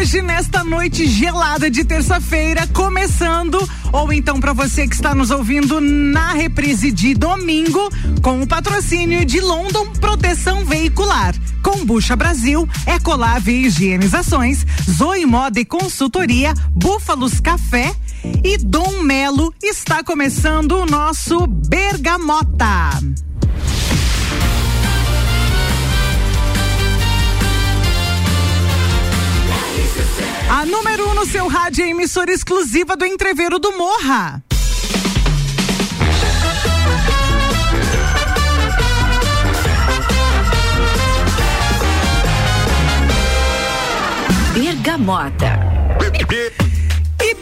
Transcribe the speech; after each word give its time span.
hoje, 0.00 0.22
nesta 0.22 0.64
noite 0.64 1.06
gelada 1.06 1.70
de 1.70 1.84
terça-feira, 1.84 2.66
começando, 2.68 3.58
ou 3.92 4.10
então 4.10 4.40
para 4.40 4.54
você 4.54 4.88
que 4.88 4.94
está 4.94 5.14
nos 5.14 5.30
ouvindo 5.30 5.78
na 5.78 6.32
reprise 6.32 6.90
de 6.90 7.12
domingo, 7.12 7.90
com 8.22 8.40
o 8.40 8.46
patrocínio 8.46 9.26
de 9.26 9.40
London 9.40 9.92
Proteção 10.00 10.64
Veicular. 10.64 11.34
Combucha 11.62 12.16
Brasil, 12.16 12.66
Ecolave 12.86 13.66
Higienizações, 13.66 14.64
Zoe 14.90 15.26
Moda 15.26 15.60
e 15.60 15.66
Consultoria, 15.66 16.54
Búfalos 16.70 17.38
Café 17.38 17.94
e 18.42 18.56
Dom 18.56 19.02
Melo 19.02 19.52
está 19.62 20.02
começando 20.02 20.78
o 20.78 20.86
nosso 20.86 21.46
Bergamota. 21.46 22.90
A 30.60 30.66
número 30.66 31.06
1 31.06 31.10
um 31.10 31.14
no 31.14 31.24
seu 31.24 31.48
rádio 31.48 31.86
é 31.86 31.88
emissora 31.88 32.30
exclusiva 32.30 32.94
do 32.94 33.06
Entreveiro 33.06 33.58
do 33.58 33.72
Morra. 33.78 34.44
Bergamota. 44.52 45.48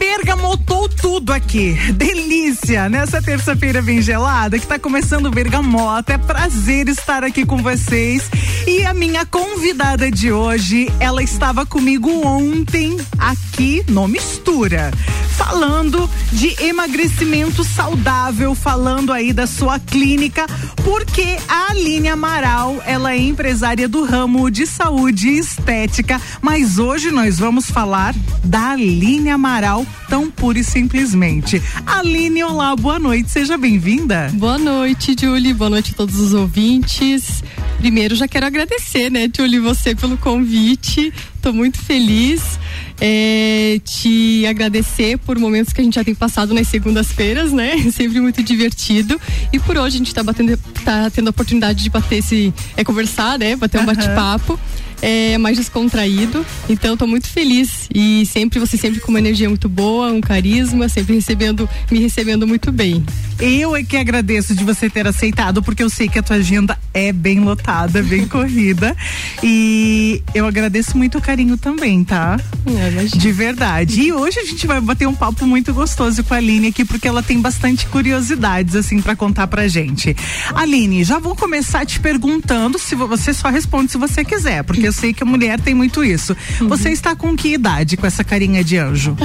Bergamotou 0.09 0.89
tudo 0.89 1.35
aqui. 1.35 1.75
Delícia! 1.93 2.89
Nessa 2.89 3.21
terça-feira 3.21 3.83
bem 3.83 4.01
gelada, 4.01 4.59
que 4.59 4.67
tá 4.67 4.79
começando 4.79 5.31
Bergamota. 5.31 6.15
É 6.15 6.19
prazer 6.19 6.89
estar 6.89 7.23
aqui 7.23 7.45
com 7.45 7.59
vocês. 7.59 8.31
E 8.67 8.87
a 8.87 8.95
minha 8.95 9.27
convidada 9.27 10.11
de 10.11 10.33
hoje, 10.33 10.91
ela 10.99 11.23
estava 11.23 11.67
comigo 11.67 12.27
ontem 12.27 12.97
aqui 13.19 13.85
no 13.89 14.09
Mistura, 14.09 14.91
falando 15.37 16.09
de 16.33 16.57
emagrecimento 16.63 17.63
saudável, 17.63 18.55
falando 18.55 19.13
aí 19.13 19.33
da 19.33 19.47
sua 19.47 19.79
clínica, 19.79 20.47
porque 20.85 21.39
a 21.49 21.71
Aline 21.71 22.09
Amaral, 22.09 22.83
ela 22.85 23.13
é 23.13 23.19
empresária 23.19 23.89
do 23.89 24.05
ramo 24.05 24.51
de 24.51 24.67
saúde 24.67 25.29
e 25.29 25.39
estética, 25.39 26.21
mas 26.41 26.79
hoje 26.79 27.11
nós 27.11 27.39
vamos 27.39 27.71
falar 27.71 28.15
da 28.43 28.71
Aline 28.71 29.31
Amaral, 29.31 29.87
tão 30.09 30.31
pura 30.31 30.59
e 30.59 30.65
simplesmente. 30.65 31.63
Aline, 31.87 32.43
olá, 32.43 32.75
boa 32.75 32.99
noite, 32.99 33.31
seja 33.31 33.59
bem-vinda. 33.59 34.31
Boa 34.33 34.59
noite, 34.59 35.15
Julie, 35.19 35.53
boa 35.53 35.69
noite 35.69 35.93
a 35.93 35.95
todos 35.95 36.19
os 36.19 36.33
ouvintes. 36.33 37.45
Primeiro, 37.77 38.17
já 38.17 38.27
quero 38.27 38.47
agradecer, 38.47 39.11
né, 39.11 39.29
Julie, 39.35 39.61
você 39.61 39.95
pelo 39.95 40.17
convite. 40.17 41.13
Estou 41.37 41.53
muito 41.53 41.79
feliz. 41.79 42.59
É, 43.01 43.81
te 43.85 44.45
agradecer 44.47 45.19
por 45.19 45.39
momentos 45.39 45.73
que 45.73 45.81
a 45.81 45.85
gente 45.85 45.95
já 45.95 46.03
tem 46.03 46.15
passado 46.15 46.53
nas 46.53 46.67
segundas-feiras, 46.67 47.53
né? 47.53 47.79
Sempre 47.93 48.21
muito 48.21 48.43
divertido. 48.43 49.21
E 49.53 49.61
por 49.61 49.77
hoje 49.77 49.97
a 49.97 49.99
gente 49.99 50.09
está 50.09 50.23
batendo, 50.23 50.59
tá 50.85 51.09
tendo 51.11 51.29
a 51.29 51.31
oportunidade 51.31 51.83
de 51.83 51.91
bater 51.91 52.17
esse, 52.17 52.53
é 52.77 52.83
conversar, 52.83 53.39
né? 53.39 53.55
Bater 53.55 53.79
um 53.79 53.81
uhum. 53.81 53.87
bate-papo 53.87 54.59
é, 55.03 55.39
mais 55.39 55.57
descontraído. 55.57 56.45
Então 56.69 56.95
estou 56.95 57.09
muito 57.09 57.29
feliz 57.29 57.89
e 57.95 58.27
sempre 58.27 58.59
você 58.59 58.77
sempre 58.77 59.01
com 59.01 59.11
uma 59.11 59.19
energia 59.19 59.49
muito 59.49 59.69
boa, 59.69 60.13
um 60.13 60.21
carisma, 60.21 60.89
sempre 60.89 61.15
recebendo, 61.15 61.69
me 61.91 61.99
recebendo 61.99 62.47
muito 62.47 62.71
bem. 62.73 63.05
Eu 63.41 63.77
é 63.77 63.85
que 63.85 63.97
agradeço 63.97 64.55
de 64.55 64.65
você 64.65 64.91
ter 64.91 65.07
aceitado, 65.07 65.63
porque 65.63 65.83
eu 65.83 65.89
sei 65.89 66.09
que 66.09 66.19
a 66.19 66.23
tua 66.23 66.37
agenda 66.37 66.77
é 66.93 67.13
bem 67.13 67.39
lotada, 67.39 68.03
bem 68.03 68.27
corrida. 68.29 68.97
E 69.43 70.23
eu 70.35 70.45
agradeço 70.45 70.97
muito 70.97 71.19
o 71.19 71.21
carinho 71.21 71.57
também, 71.57 72.03
tá? 72.03 72.39
É, 72.67 73.05
de 73.05 73.33
verdade. 73.33 74.01
E 74.01 74.13
hoje 74.13 74.41
a 74.41 74.45
gente 74.45 74.67
vai 74.67 74.81
bater 74.81 75.07
um 75.07 75.15
papo 75.15 75.47
muito 75.47 75.73
gostoso 75.73 76.25
com 76.25 76.35
a 76.35 76.39
Aline 76.39 76.69
aqui, 76.69 76.85
porque 76.85 77.07
ela 77.07 77.23
tem 77.23 77.41
bastante 77.41 77.87
curiosidades, 77.87 78.75
assim, 78.75 79.01
para 79.01 79.15
contar 79.15 79.47
pra 79.47 79.69
gente. 79.69 80.17
Aline, 80.53 81.05
já 81.05 81.21
vou 81.21 81.37
começar 81.37 81.87
te 81.87 82.01
perguntando 82.01 82.79
se 82.79 82.97
você 82.97 83.33
só 83.33 83.49
responde 83.49 83.93
se 83.93 83.99
você 83.99 84.25
quiser, 84.25 84.65
porque 84.65 84.87
eu 84.89 84.93
sei 84.93 85.13
que 85.13 85.23
a 85.23 85.27
mulher 85.27 85.61
tem 85.61 85.75
muito 85.75 86.03
isso. 86.03 86.37
Uhum. 86.61 86.69
Você 86.69 86.91
está 86.91 87.15
com 87.15 87.37
que 87.37 87.55
idade 87.55 87.97
com 87.97 88.07
essa 88.07 88.25
carinha 88.25 88.65
de 88.65 88.77
anjo? 88.77 89.17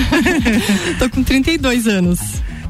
Tô 1.00 1.10
com 1.10 1.24
32 1.24 1.88
anos. 1.88 2.20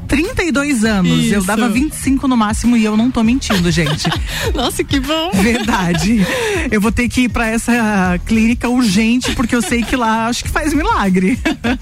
32 0.06 0.84
anos. 0.84 1.24
Isso. 1.24 1.34
Eu 1.34 1.42
dava 1.44 1.68
25 1.68 2.28
no 2.28 2.36
máximo 2.36 2.76
e 2.76 2.84
eu 2.84 2.96
não 2.96 3.10
tô 3.10 3.22
mentindo, 3.22 3.70
gente. 3.70 4.08
Nossa, 4.54 4.84
que 4.84 5.00
bom. 5.00 5.30
Verdade. 5.32 6.24
Eu 6.70 6.80
vou 6.80 6.92
ter 6.92 7.08
que 7.08 7.22
ir 7.22 7.28
para 7.28 7.48
essa 7.48 8.20
clínica 8.26 8.68
urgente 8.68 9.34
porque 9.34 9.54
eu 9.54 9.62
sei 9.62 9.82
que 9.82 9.96
lá 9.96 10.26
acho 10.26 10.44
que 10.44 10.50
faz 10.50 10.72
milagre. 10.72 11.38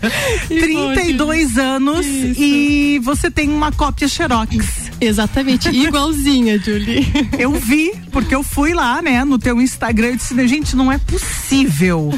32 0.48 1.58
anos 1.58 2.06
Isso. 2.06 2.40
e 2.40 3.00
você 3.02 3.30
tem 3.30 3.48
uma 3.48 3.72
cópia 3.72 4.08
Xerox. 4.08 4.92
Exatamente, 5.00 5.68
igualzinha, 5.74 6.58
Julie. 6.58 7.06
Eu 7.38 7.52
vi, 7.52 7.92
porque 8.10 8.34
eu 8.34 8.42
fui 8.42 8.72
lá, 8.72 9.02
né, 9.02 9.24
no 9.24 9.38
teu 9.38 9.60
Instagram 9.60 10.12
e 10.12 10.16
disse, 10.16 10.48
gente, 10.48 10.76
não 10.76 10.90
é 10.90 10.98
possível. 10.98 12.10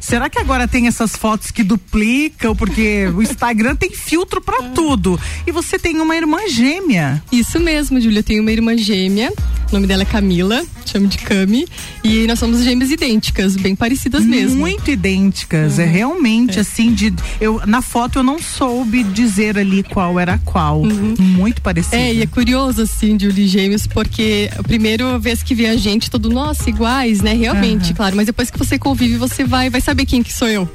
Será 0.00 0.28
que 0.28 0.38
agora 0.38 0.68
tem 0.68 0.86
essas 0.86 1.16
fotos 1.16 1.50
que 1.50 1.62
duplicam? 1.62 2.54
Porque 2.54 3.06
o 3.14 3.22
Instagram 3.22 3.74
tem 3.74 3.90
filtro 3.90 4.40
para 4.40 4.70
tudo. 4.70 5.18
E 5.48 5.50
você 5.50 5.78
tem 5.78 5.98
uma 5.98 6.14
irmã 6.14 6.46
gêmea. 6.46 7.22
Isso 7.32 7.58
mesmo, 7.58 7.98
Júlia. 7.98 8.18
Eu 8.18 8.22
tenho 8.22 8.42
uma 8.42 8.52
irmã 8.52 8.76
gêmea. 8.76 9.32
O 9.70 9.72
nome 9.72 9.86
dela 9.86 10.02
é 10.02 10.04
Camila, 10.04 10.62
chamo 10.84 11.06
de 11.06 11.16
Cami. 11.16 11.66
E 12.04 12.26
nós 12.26 12.38
somos 12.38 12.62
gêmeas 12.62 12.90
idênticas, 12.90 13.56
bem 13.56 13.74
parecidas 13.74 14.24
mesmo. 14.26 14.60
Muito 14.60 14.90
idênticas. 14.90 15.78
É 15.78 15.82
uhum. 15.84 15.88
É 15.88 15.90
realmente 15.90 16.58
é. 16.58 16.60
assim, 16.60 16.92
de. 16.92 17.14
Eu, 17.40 17.62
na 17.66 17.80
foto 17.80 18.18
eu 18.18 18.22
não 18.22 18.38
soube 18.38 19.02
dizer 19.02 19.58
ali 19.58 19.82
qual 19.82 20.20
era 20.20 20.38
qual. 20.38 20.82
Uhum. 20.82 21.14
Muito 21.18 21.62
parecida. 21.62 21.96
É, 21.96 22.12
e 22.12 22.22
é 22.22 22.26
curioso, 22.26 22.82
assim, 22.82 23.14
Uli 23.14 23.46
Gêmeos, 23.46 23.86
porque 23.86 24.50
a 24.54 24.62
primeira 24.62 25.18
vez 25.18 25.42
que 25.42 25.54
vê 25.54 25.66
a 25.66 25.76
gente, 25.76 26.10
todo, 26.10 26.28
nossa, 26.28 26.68
iguais, 26.68 27.22
né? 27.22 27.32
Realmente, 27.32 27.90
uhum. 27.90 27.96
claro. 27.96 28.16
Mas 28.16 28.26
depois 28.26 28.50
que 28.50 28.58
você 28.58 28.78
convive, 28.78 29.16
você 29.16 29.44
vai, 29.44 29.70
vai 29.70 29.80
saber 29.80 30.04
quem 30.04 30.22
que 30.22 30.32
sou 30.32 30.48
eu. 30.48 30.68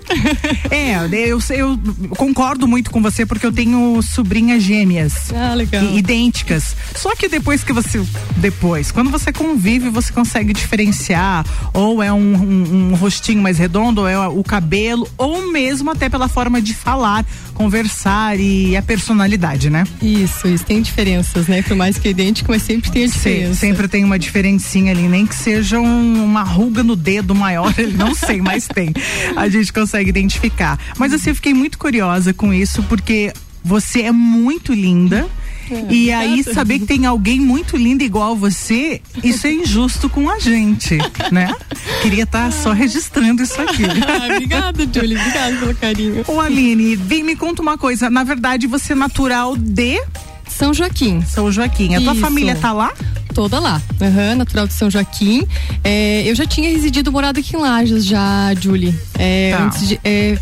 é, 0.71 0.95
eu, 1.29 1.39
eu 1.51 1.79
concordo 2.17 2.67
muito 2.67 2.89
com 2.89 3.01
você, 3.01 3.23
porque 3.23 3.45
eu 3.45 3.51
tenho 3.51 4.01
sobrinhas 4.01 4.62
gêmeas. 4.63 5.31
Ah, 5.33 5.53
legal. 5.53 5.83
Idênticas. 5.83 6.75
Só 6.95 7.15
que 7.15 7.27
depois 7.27 7.63
que 7.63 7.73
você. 7.73 8.01
Depois, 8.37 8.91
quando 8.91 9.09
você 9.09 9.31
convive, 9.31 9.89
você 9.89 10.11
consegue 10.11 10.53
diferenciar. 10.53 11.45
Ou 11.73 12.01
é 12.01 12.11
um, 12.11 12.35
um, 12.35 12.91
um 12.91 12.95
rostinho 12.95 13.41
mais 13.41 13.57
redondo, 13.57 14.01
ou 14.01 14.07
é 14.07 14.27
o 14.27 14.43
cabelo, 14.43 15.07
ou 15.17 15.51
mesmo 15.51 15.91
até 15.91 16.09
pela 16.09 16.27
forma 16.27 16.61
de 16.61 16.73
falar, 16.73 17.25
conversar 17.53 18.39
e 18.39 18.75
a 18.75 18.81
personalidade, 18.81 19.69
né? 19.69 19.85
Isso, 20.01 20.47
isso. 20.47 20.65
Tem 20.65 20.81
diferenças, 20.81 21.47
né? 21.47 21.61
Por 21.61 21.75
mais 21.75 21.97
que 21.97 22.07
é 22.07 22.11
idêntico, 22.11 22.51
mas 22.51 22.61
sempre 22.63 22.91
tem 22.91 23.03
a 23.03 23.07
diferença. 23.07 23.59
sempre 23.59 23.87
tem 23.87 24.03
uma 24.03 24.19
diferencinha 24.19 24.91
ali, 24.91 25.07
nem 25.07 25.25
que 25.25 25.35
seja 25.35 25.79
um, 25.79 26.23
uma 26.23 26.43
ruga 26.43 26.83
no 26.83 26.95
dedo 26.95 27.35
maior, 27.35 27.73
não 27.97 28.13
sei, 28.13 28.41
mas 28.41 28.67
tem. 28.67 28.93
A 29.35 29.47
gente 29.49 29.71
consegue 29.71 30.09
identificar. 30.09 30.79
Mas 30.97 31.13
assim, 31.13 31.29
eu 31.29 31.35
fiquei 31.35 31.53
muito 31.53 31.77
curiosa 31.77 32.33
com 32.33 32.53
isso, 32.53 32.83
porque 32.83 33.33
você 33.63 34.01
é 34.01 34.11
muito 34.11 34.73
linda. 34.73 35.27
É, 35.71 35.93
e 35.93 36.11
aí, 36.11 36.43
saber 36.43 36.79
que 36.79 36.85
tem 36.85 37.05
alguém 37.05 37.39
muito 37.39 37.77
lindo 37.77 38.03
igual 38.03 38.35
você, 38.35 39.01
isso 39.23 39.47
é 39.47 39.53
injusto 39.53 40.09
com 40.09 40.29
a 40.29 40.37
gente, 40.37 40.97
né? 41.31 41.53
Queria 42.01 42.23
estar 42.23 42.45
tá 42.45 42.51
só 42.51 42.73
registrando 42.73 43.41
isso 43.41 43.59
aqui. 43.61 43.83
Obrigada, 44.33 44.83
Julie. 44.93 45.17
Obrigada 45.17 45.55
pelo 45.57 45.75
carinho. 45.75 46.25
Ô, 46.27 46.39
Aline, 46.39 46.95
vem 46.97 47.23
me 47.23 47.35
conta 47.35 47.61
uma 47.61 47.77
coisa. 47.77 48.09
Na 48.09 48.23
verdade, 48.23 48.67
você 48.67 48.93
é 48.93 48.95
natural 48.95 49.55
de. 49.55 50.03
São 50.47 50.73
Joaquim. 50.73 51.21
São 51.21 51.51
Joaquim. 51.51 51.95
A 51.95 52.01
tua 52.01 52.15
família 52.15 52.55
tá 52.55 52.73
lá? 52.73 52.91
Toda 53.33 53.59
lá. 53.59 53.81
Uhum, 53.99 54.35
natural 54.35 54.67
de 54.67 54.73
São 54.73 54.91
Joaquim. 54.91 55.47
É, 55.83 56.29
eu 56.29 56.35
já 56.35 56.45
tinha 56.45 56.69
residido, 56.69 57.11
morado 57.11 57.39
aqui 57.39 57.55
em 57.55 57.59
Lages 57.59 58.05
já, 58.05 58.53
Julie. 58.59 58.93
É, 59.17 59.55
tá. 59.55 59.63
antes 59.63 59.87
de, 59.87 59.99
é, 60.03 60.37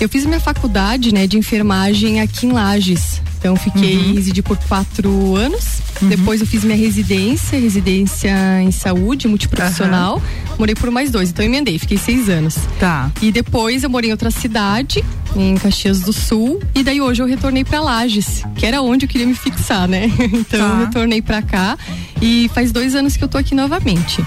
eu 0.00 0.08
fiz 0.08 0.24
minha 0.24 0.40
faculdade, 0.40 1.12
né, 1.12 1.26
de 1.26 1.38
enfermagem 1.38 2.20
aqui 2.20 2.46
em 2.46 2.52
Lages. 2.52 3.22
Então 3.38 3.56
fiquei 3.56 3.98
uhum. 3.98 4.14
residi 4.14 4.42
por 4.42 4.56
quatro 4.56 5.36
anos. 5.36 5.80
Uhum. 6.00 6.08
Depois 6.08 6.40
eu 6.40 6.46
fiz 6.46 6.64
minha 6.64 6.76
residência, 6.76 7.60
residência 7.60 8.32
em 8.62 8.70
saúde 8.70 9.28
multiprofissional. 9.28 10.16
Uhum. 10.16 10.56
Morei 10.58 10.74
por 10.74 10.90
mais 10.90 11.10
dois, 11.10 11.28
então 11.28 11.44
eu 11.44 11.50
emendei, 11.50 11.78
fiquei 11.78 11.98
seis 11.98 12.30
anos. 12.30 12.56
Tá. 12.80 13.12
E 13.20 13.30
depois 13.30 13.82
eu 13.82 13.90
morei 13.90 14.08
em 14.08 14.12
outra 14.12 14.30
cidade, 14.30 15.04
em 15.36 15.56
Caxias 15.56 16.00
do 16.00 16.12
Sul. 16.12 16.58
E 16.74 16.82
daí 16.82 17.02
hoje 17.02 17.20
eu 17.22 17.26
retornei 17.26 17.64
para 17.64 17.80
Lages, 17.80 18.42
que 18.56 18.64
era 18.64 18.80
onde 18.80 19.04
eu 19.04 19.08
queria 19.10 19.26
me 19.26 19.34
fixar, 19.34 19.86
né? 19.86 20.10
Então 20.32 20.60
tá. 20.60 20.66
eu 20.66 20.86
retornei 20.86 21.20
para 21.20 21.42
cá 21.42 21.76
e 22.20 22.50
faz 22.54 22.72
dois 22.72 22.94
anos 22.94 23.14
que 23.16 23.22
eu 23.22 23.28
tô 23.28 23.36
aqui 23.36 23.54
novamente. 23.54 24.24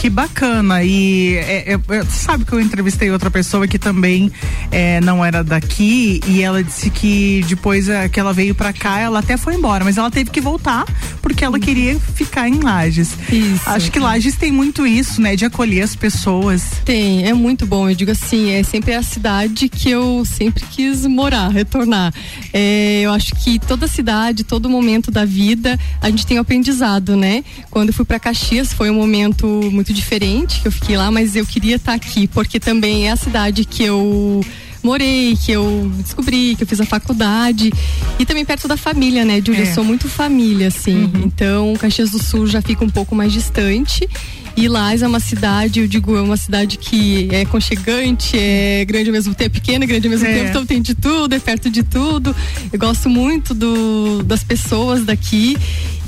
Que 0.00 0.08
bacana. 0.08 0.82
E 0.82 1.36
é, 1.36 1.74
é, 1.74 1.74
é, 1.74 2.04
sabe 2.06 2.46
que 2.46 2.54
eu 2.54 2.60
entrevistei 2.60 3.10
outra 3.10 3.30
pessoa 3.30 3.68
que 3.68 3.78
também 3.78 4.32
é, 4.70 4.98
não 5.02 5.22
era 5.22 5.44
daqui 5.44 6.22
e 6.26 6.40
ela 6.40 6.64
disse 6.64 6.88
que 6.88 7.44
depois 7.46 7.86
é, 7.86 8.08
que 8.08 8.18
ela 8.18 8.32
veio 8.32 8.54
para 8.54 8.72
cá, 8.72 8.98
ela 8.98 9.18
até 9.18 9.36
foi 9.36 9.56
embora, 9.56 9.84
mas 9.84 9.98
ela 9.98 10.10
teve 10.10 10.30
que 10.30 10.40
voltar 10.40 10.86
porque 11.20 11.44
ela 11.44 11.60
queria 11.60 12.00
ficar 12.00 12.48
em 12.48 12.60
Lages. 12.60 13.10
Isso. 13.30 13.60
Acho 13.66 13.92
que 13.92 13.98
Lages 13.98 14.36
tem 14.36 14.50
muito 14.50 14.86
isso, 14.86 15.20
né, 15.20 15.36
de 15.36 15.44
acolher 15.44 15.82
as 15.82 15.94
pessoas. 15.94 16.62
Tem, 16.82 17.26
é 17.28 17.34
muito 17.34 17.66
bom. 17.66 17.90
Eu 17.90 17.94
digo 17.94 18.10
assim, 18.10 18.52
é 18.52 18.62
sempre 18.62 18.94
a 18.94 19.02
cidade 19.02 19.68
que 19.68 19.90
eu 19.90 20.24
sempre 20.24 20.64
quis 20.70 21.04
morar, 21.04 21.48
retornar. 21.48 22.14
É, 22.54 23.02
eu 23.02 23.12
acho 23.12 23.34
que 23.34 23.58
toda 23.58 23.86
cidade, 23.86 24.44
todo 24.44 24.66
momento 24.66 25.10
da 25.10 25.26
vida, 25.26 25.78
a 26.00 26.08
gente 26.08 26.26
tem 26.26 26.38
um 26.38 26.40
aprendizado, 26.40 27.16
né? 27.16 27.44
Quando 27.70 27.88
eu 27.88 27.94
fui 27.94 28.06
para 28.06 28.18
Caxias 28.18 28.72
foi 28.72 28.88
um 28.88 28.94
momento 28.94 29.46
muito 29.70 29.89
diferente 29.92 30.60
que 30.60 30.68
eu 30.68 30.72
fiquei 30.72 30.96
lá, 30.96 31.10
mas 31.10 31.36
eu 31.36 31.46
queria 31.46 31.76
estar 31.76 31.94
aqui 31.94 32.26
porque 32.28 32.58
também 32.58 33.08
é 33.08 33.12
a 33.12 33.16
cidade 33.16 33.64
que 33.64 33.82
eu 33.82 34.40
morei, 34.82 35.36
que 35.36 35.52
eu 35.52 35.90
descobri, 35.98 36.54
que 36.56 36.62
eu 36.62 36.66
fiz 36.66 36.80
a 36.80 36.86
faculdade 36.86 37.70
e 38.18 38.24
também 38.24 38.44
perto 38.44 38.66
da 38.66 38.76
família, 38.76 39.24
né, 39.24 39.40
Júlia? 39.44 39.64
É. 39.64 39.70
Eu 39.70 39.74
sou 39.74 39.84
muito 39.84 40.08
família, 40.08 40.68
assim. 40.68 41.04
Uhum. 41.04 41.22
Então, 41.24 41.74
Caxias 41.78 42.10
do 42.10 42.22
Sul 42.22 42.46
já 42.46 42.62
fica 42.62 42.84
um 42.84 42.88
pouco 42.88 43.14
mais 43.14 43.32
distante 43.32 44.08
e 44.56 44.68
Lais 44.68 45.02
é 45.02 45.06
uma 45.06 45.20
cidade, 45.20 45.80
eu 45.80 45.88
digo, 45.88 46.16
é 46.16 46.20
uma 46.20 46.36
cidade 46.36 46.76
que 46.76 47.28
é 47.30 47.44
conchegante, 47.44 48.36
é 48.36 48.84
grande 48.84 49.08
ao 49.08 49.12
mesmo 49.12 49.34
tempo, 49.34 49.52
pequena, 49.52 49.86
grande 49.86 50.06
ao 50.06 50.10
mesmo 50.10 50.26
é. 50.26 50.34
tempo, 50.34 50.50
então 50.50 50.66
tem 50.66 50.82
de 50.82 50.94
tudo, 50.94 51.34
é 51.34 51.38
perto 51.38 51.70
de 51.70 51.82
tudo. 51.82 52.34
Eu 52.72 52.78
gosto 52.78 53.08
muito 53.08 53.54
do, 53.54 54.22
das 54.22 54.42
pessoas 54.42 55.04
daqui 55.04 55.56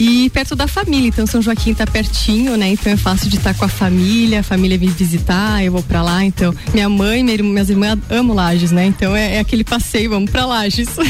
e 0.02 0.28
perto 0.30 0.56
da 0.56 0.66
família. 0.66 1.06
Então 1.06 1.24
São 1.28 1.40
Joaquim 1.40 1.72
tá 1.74 1.86
pertinho, 1.86 2.56
né? 2.56 2.70
Então 2.70 2.92
é 2.92 2.96
fácil 2.96 3.30
de 3.30 3.36
estar 3.36 3.54
com 3.54 3.64
a 3.64 3.68
família, 3.68 4.40
a 4.40 4.42
família 4.42 4.76
vem 4.76 4.88
visitar, 4.88 5.62
eu 5.62 5.70
vou 5.70 5.82
para 5.82 6.02
lá. 6.02 6.24
Então, 6.24 6.52
minha 6.74 6.88
mãe, 6.88 7.22
minha, 7.22 7.40
minhas 7.40 7.70
irmãs 7.70 7.96
amam 8.10 8.34
Lages, 8.34 8.72
né? 8.72 8.84
Então 8.84 9.14
é, 9.14 9.36
é 9.36 9.38
aquele 9.38 9.62
passeio, 9.62 10.10
vamos 10.10 10.30
para 10.30 10.44
Lages. 10.44 10.88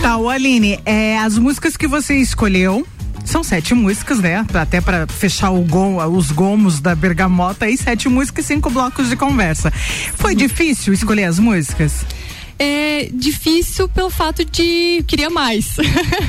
Tá, 0.00 0.18
o 0.18 0.28
Aline, 0.28 0.78
é, 0.84 1.16
as 1.18 1.38
músicas 1.38 1.78
que 1.78 1.86
você 1.86 2.16
escolheu 2.16 2.86
são 3.24 3.42
sete 3.42 3.72
músicas, 3.72 4.18
né? 4.18 4.44
Até 4.52 4.82
para 4.82 5.06
fechar 5.06 5.50
gom, 5.50 5.96
os 6.14 6.30
gomos 6.30 6.78
da 6.78 6.94
bergamota 6.94 7.64
aí, 7.64 7.76
sete 7.76 8.06
músicas 8.06 8.44
e 8.44 8.48
cinco 8.48 8.68
blocos 8.68 9.08
de 9.08 9.16
conversa. 9.16 9.72
Foi 10.16 10.34
difícil 10.34 10.92
escolher 10.92 11.24
as 11.24 11.38
músicas? 11.38 12.04
É 12.58 13.08
difícil 13.12 13.88
pelo 13.88 14.10
fato 14.10 14.44
de 14.44 15.02
queria 15.06 15.30
mais. 15.30 15.76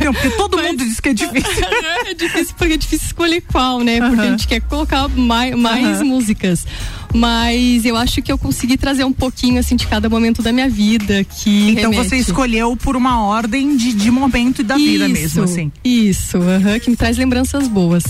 Não, 0.04 0.14
porque 0.14 0.30
todo 0.32 0.58
Mas, 0.58 0.68
mundo 0.68 0.86
diz 0.86 1.00
que 1.00 1.10
é 1.10 1.14
difícil. 1.14 1.66
é 2.06 2.14
difícil 2.14 2.56
porque 2.58 2.74
é 2.74 2.78
difícil 2.78 3.06
escolher 3.08 3.42
qual, 3.42 3.80
né? 3.82 4.00
Porque 4.00 4.22
a 4.22 4.32
gente 4.32 4.48
quer 4.48 4.62
colocar 4.62 5.08
mais, 5.10 5.56
mais 5.56 6.02
músicas. 6.02 6.66
Mas 7.14 7.86
eu 7.86 7.96
acho 7.96 8.22
que 8.22 8.30
eu 8.30 8.38
consegui 8.38 8.76
trazer 8.78 9.06
um 9.06 9.14
pouquinho 9.14 9.58
assim 9.60 9.76
de 9.76 9.88
cada 9.88 10.10
momento 10.10 10.42
da 10.42 10.52
minha 10.52 10.68
vida 10.68 11.24
que 11.24 11.70
Então 11.70 11.92
remete. 11.92 12.10
você 12.10 12.18
escolheu 12.18 12.76
por 12.76 12.98
uma 12.98 13.22
ordem 13.22 13.78
de, 13.78 13.94
de 13.94 14.12
momento 14.12 14.64
da 14.64 14.76
isso, 14.76 14.86
vida 14.86 15.08
mesmo, 15.08 15.44
assim. 15.44 15.72
Isso, 15.84 16.38
uhum, 16.38 16.80
que 16.82 16.90
me 16.90 16.98
traz 16.98 17.18
lembranças 17.18 17.70
boas. 17.70 18.04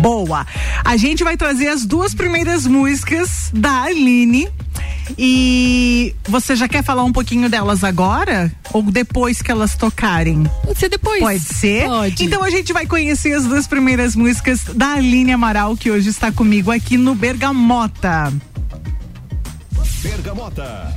Boa. 0.00 0.46
A 0.84 0.96
gente 0.98 1.24
vai 1.24 1.38
trazer 1.38 1.68
as 1.68 1.86
duas 1.86 2.12
primeiras 2.12 2.66
músicas 2.66 3.50
da 3.54 3.84
Aline 3.84 4.46
e 5.18 6.14
você 6.28 6.54
já 6.54 6.68
quer 6.68 6.82
falar 6.84 7.04
um 7.04 7.12
pouquinho 7.12 7.48
delas 7.48 7.82
agora? 7.84 8.52
Ou 8.72 8.82
depois 8.82 9.42
que 9.42 9.50
elas 9.50 9.74
tocarem? 9.74 10.44
Pode 10.64 10.78
ser 10.78 10.88
depois. 10.88 11.20
Pode 11.20 11.40
ser? 11.40 11.86
Pode. 11.86 12.24
Então 12.24 12.42
a 12.42 12.50
gente 12.50 12.72
vai 12.72 12.86
conhecer 12.86 13.32
as 13.32 13.44
duas 13.44 13.66
primeiras 13.66 14.14
músicas 14.14 14.62
da 14.74 14.94
Aline 14.94 15.32
Amaral, 15.32 15.76
que 15.76 15.90
hoje 15.90 16.08
está 16.08 16.30
comigo 16.30 16.70
aqui 16.70 16.96
no 16.96 17.14
Bergamota. 17.14 18.32
Bergamota. 20.02 20.94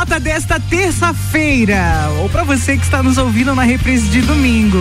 Bergamota 0.00 0.20
desta 0.20 0.58
terça-feira. 0.58 2.10
Ou 2.20 2.28
para 2.30 2.42
você 2.42 2.76
que 2.78 2.84
está 2.84 3.02
nos 3.02 3.18
ouvindo 3.18 3.54
na 3.54 3.64
reprise 3.64 4.08
de 4.08 4.22
domingo. 4.22 4.78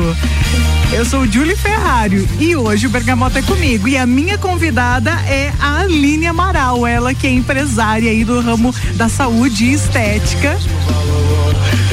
Eu 0.94 1.04
sou 1.04 1.28
Julie 1.28 1.58
Ferrari 1.58 2.26
e 2.40 2.56
hoje 2.56 2.88
o 2.88 2.90
Bergamota 2.90 3.40
é 3.40 3.42
comigo. 3.42 3.88
E 3.88 3.98
a 3.98 4.06
minha 4.06 4.38
convidada 4.38 5.12
é 5.28 5.52
a 5.60 5.82
Aline 5.82 6.28
Amaral, 6.28 6.88
ela 6.88 7.14
que 7.14 7.28
é 7.28 7.32
empresária 7.32 8.10
aí 8.10 8.24
do 8.24 8.40
ramo 8.40 8.74
da 8.96 9.10
saúde 9.10 9.66
e 9.66 9.74
estética. 9.74 10.58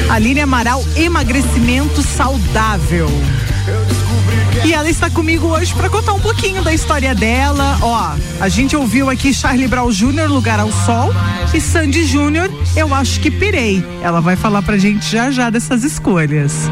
Aline 0.09 0.39
Amaral, 0.39 0.81
emagrecimento 0.95 2.01
saudável. 2.01 3.09
E 4.67 4.73
ela 4.73 4.89
está 4.89 5.09
comigo 5.09 5.47
hoje 5.47 5.73
para 5.73 5.89
contar 5.89 6.11
um 6.11 6.19
pouquinho 6.19 6.61
da 6.61 6.73
história 6.73 7.15
dela. 7.15 7.77
Ó, 7.81 8.11
a 8.41 8.49
gente 8.49 8.75
ouviu 8.75 9.09
aqui 9.09 9.33
Charlie 9.33 9.65
Brown 9.65 9.89
Jr., 9.89 10.27
Lugar 10.27 10.59
ao 10.59 10.69
Sol, 10.69 11.13
e 11.53 11.61
Sandy 11.61 12.03
Júnior, 12.03 12.49
Eu 12.75 12.93
Acho 12.93 13.17
Que 13.21 13.31
Pirei. 13.31 13.81
Ela 14.03 14.19
vai 14.19 14.35
falar 14.35 14.61
pra 14.61 14.77
gente 14.77 15.09
já 15.09 15.31
já 15.31 15.49
dessas 15.49 15.85
escolhas. 15.85 16.69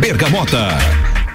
Bergamota. 0.00 0.76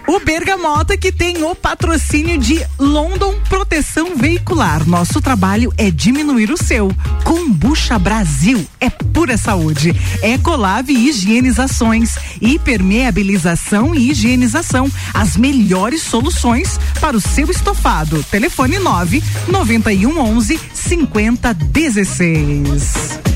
O 0.09 0.19
Bergamota 0.19 0.97
que 0.97 1.11
tem 1.11 1.43
o 1.43 1.53
patrocínio 1.53 2.35
de 2.39 2.65
London 2.79 3.35
Proteção 3.47 4.15
Veicular. 4.15 4.83
Nosso 4.89 5.21
trabalho 5.21 5.71
é 5.77 5.91
diminuir 5.91 6.49
o 6.49 6.57
seu. 6.57 6.91
Combucha 7.23 7.99
Brasil 7.99 8.67
é 8.79 8.89
pura 8.89 9.37
saúde. 9.37 9.95
Ecolave 10.23 10.93
Higienizações, 10.93 12.15
hipermeabilização 12.41 13.93
e 13.93 14.09
higienização. 14.09 14.91
As 15.13 15.37
melhores 15.37 16.01
soluções 16.01 16.79
para 16.99 17.15
o 17.15 17.21
seu 17.21 17.51
estofado. 17.51 18.23
Telefone 18.31 18.79
9 18.79 19.21
91 19.47 20.17
11 20.17 20.59
50 20.73 21.53
16. 21.53 23.28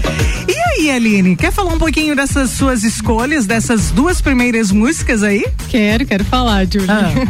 E 0.84 0.90
aí, 0.90 0.98
Aline, 0.98 1.38
quer 1.38 1.50
falar 1.54 1.74
um 1.74 1.78
pouquinho 1.78 2.14
dessas 2.14 2.50
suas 2.50 2.84
escolhas, 2.84 3.46
dessas 3.46 3.90
duas 3.92 4.20
primeiras 4.20 4.70
músicas 4.70 5.24
aí? 5.24 5.46
Quero, 5.70 6.06
quero 6.06 6.26
falar, 6.26 6.66
Julie. 6.70 6.90
Ah. 6.90 7.14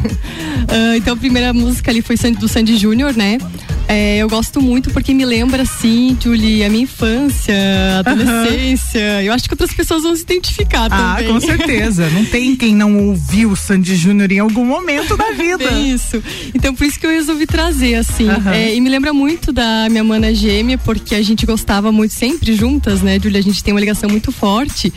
Ah, 0.76 0.98
então, 0.98 1.14
a 1.14 1.18
primeira 1.18 1.54
música 1.54 1.92
ali 1.92 2.02
foi 2.02 2.18
Sandy- 2.18 2.40
do 2.40 2.48
Sandy 2.48 2.78
Júnior, 2.78 3.14
né? 3.16 3.38
É, 3.88 4.18
eu 4.18 4.30
gosto 4.30 4.62
muito 4.62 4.90
porque 4.92 5.14
me 5.14 5.26
lembra, 5.26 5.64
assim, 5.64 6.18
Julie, 6.20 6.64
a 6.64 6.70
minha 6.70 6.84
infância, 6.84 7.54
adolescência. 8.00 9.22
Eu 9.24 9.34
acho 9.34 9.44
que 9.48 9.54
outras 9.54 9.74
pessoas 9.74 10.04
vão 10.04 10.16
se 10.16 10.24
identificar 10.24 10.88
Ah, 10.90 11.16
também. 11.18 11.32
com 11.34 11.40
certeza. 11.40 12.10
Não 12.10 12.26
tem 12.26 12.56
quem 12.56 12.74
não 12.74 13.10
ouviu 13.10 13.52
o 13.52 13.56
Sandy 13.56 13.96
Júnior 13.96 14.32
em 14.32 14.40
algum 14.40 14.66
momento 14.66 15.16
da 15.18 15.32
vida. 15.38 15.66
É 15.66 15.80
isso. 15.80 16.24
Então, 16.56 16.74
por 16.74 16.86
isso 16.88 17.00
que 17.00 17.06
eu 17.06 17.12
resolvi 17.12 17.46
trazer, 17.46 17.96
assim. 17.96 18.28
Aham. 18.30 18.52
É, 18.54 18.74
e 18.74 18.82
me 18.82 18.90
lembra 18.90 19.14
muito 19.14 19.52
da 19.52 19.88
minha 19.90 20.04
mana 20.04 20.34
gêmea, 20.34 20.78
porque 20.78 21.14
a 21.14 21.22
gente 21.22 21.46
gostava 21.46 21.92
muito, 21.92 22.14
sempre 22.14 22.56
juntas, 22.56 23.02
né, 23.02 23.20
Julia? 23.22 23.40
A 23.40 23.44
gente 23.44 23.64
tem 23.64 23.74
uma 23.74 23.80
ligação 23.80 24.10
muito 24.10 24.32
forte. 24.32 24.92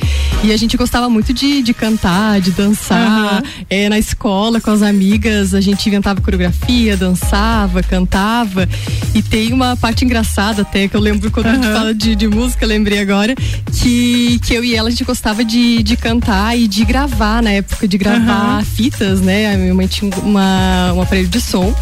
E 0.44 0.52
a 0.52 0.56
gente 0.56 0.76
gostava 0.76 1.10
muito 1.10 1.32
de, 1.34 1.60
de 1.60 1.74
cantar, 1.74 2.40
de 2.40 2.52
dançar. 2.52 3.06
Aham. 3.06 3.42
É, 3.68 3.88
na 3.88 3.98
escola, 3.98 4.60
com 4.60 4.70
as 4.70 4.80
amigas, 4.82 5.54
a 5.54 5.60
gente 5.60 5.86
inventava 5.88 6.20
coreografia, 6.20 6.96
dançava, 6.96 7.82
cantava. 7.82 8.68
E 9.14 9.22
tem 9.22 9.50
uma 9.52 9.74
parte 9.76 10.04
engraçada 10.04 10.60
até, 10.62 10.86
que 10.88 10.94
eu 10.94 11.00
lembro 11.00 11.30
quando 11.30 11.46
a 11.46 11.54
gente 11.54 11.66
fala 11.66 11.94
de, 11.94 12.14
de 12.14 12.28
música, 12.28 12.66
lembrei 12.66 12.98
agora, 13.00 13.34
que, 13.80 14.38
que 14.40 14.52
eu 14.54 14.62
e 14.62 14.74
ela 14.74 14.88
a 14.88 14.90
gente 14.90 15.04
gostava 15.04 15.42
de, 15.42 15.82
de 15.82 15.96
cantar 15.96 16.56
e 16.58 16.68
de 16.68 16.84
gravar, 16.84 17.42
na 17.42 17.50
época 17.50 17.88
de 17.88 17.96
gravar 17.96 18.62
fitas, 18.64 19.20
né? 19.22 19.54
A 19.54 19.56
minha 19.58 19.74
mãe 19.74 19.86
tinha 19.86 20.10
uma, 20.18 20.92
um 20.92 21.00
aparelho 21.00 21.28
de 21.28 21.40
som 21.40 21.74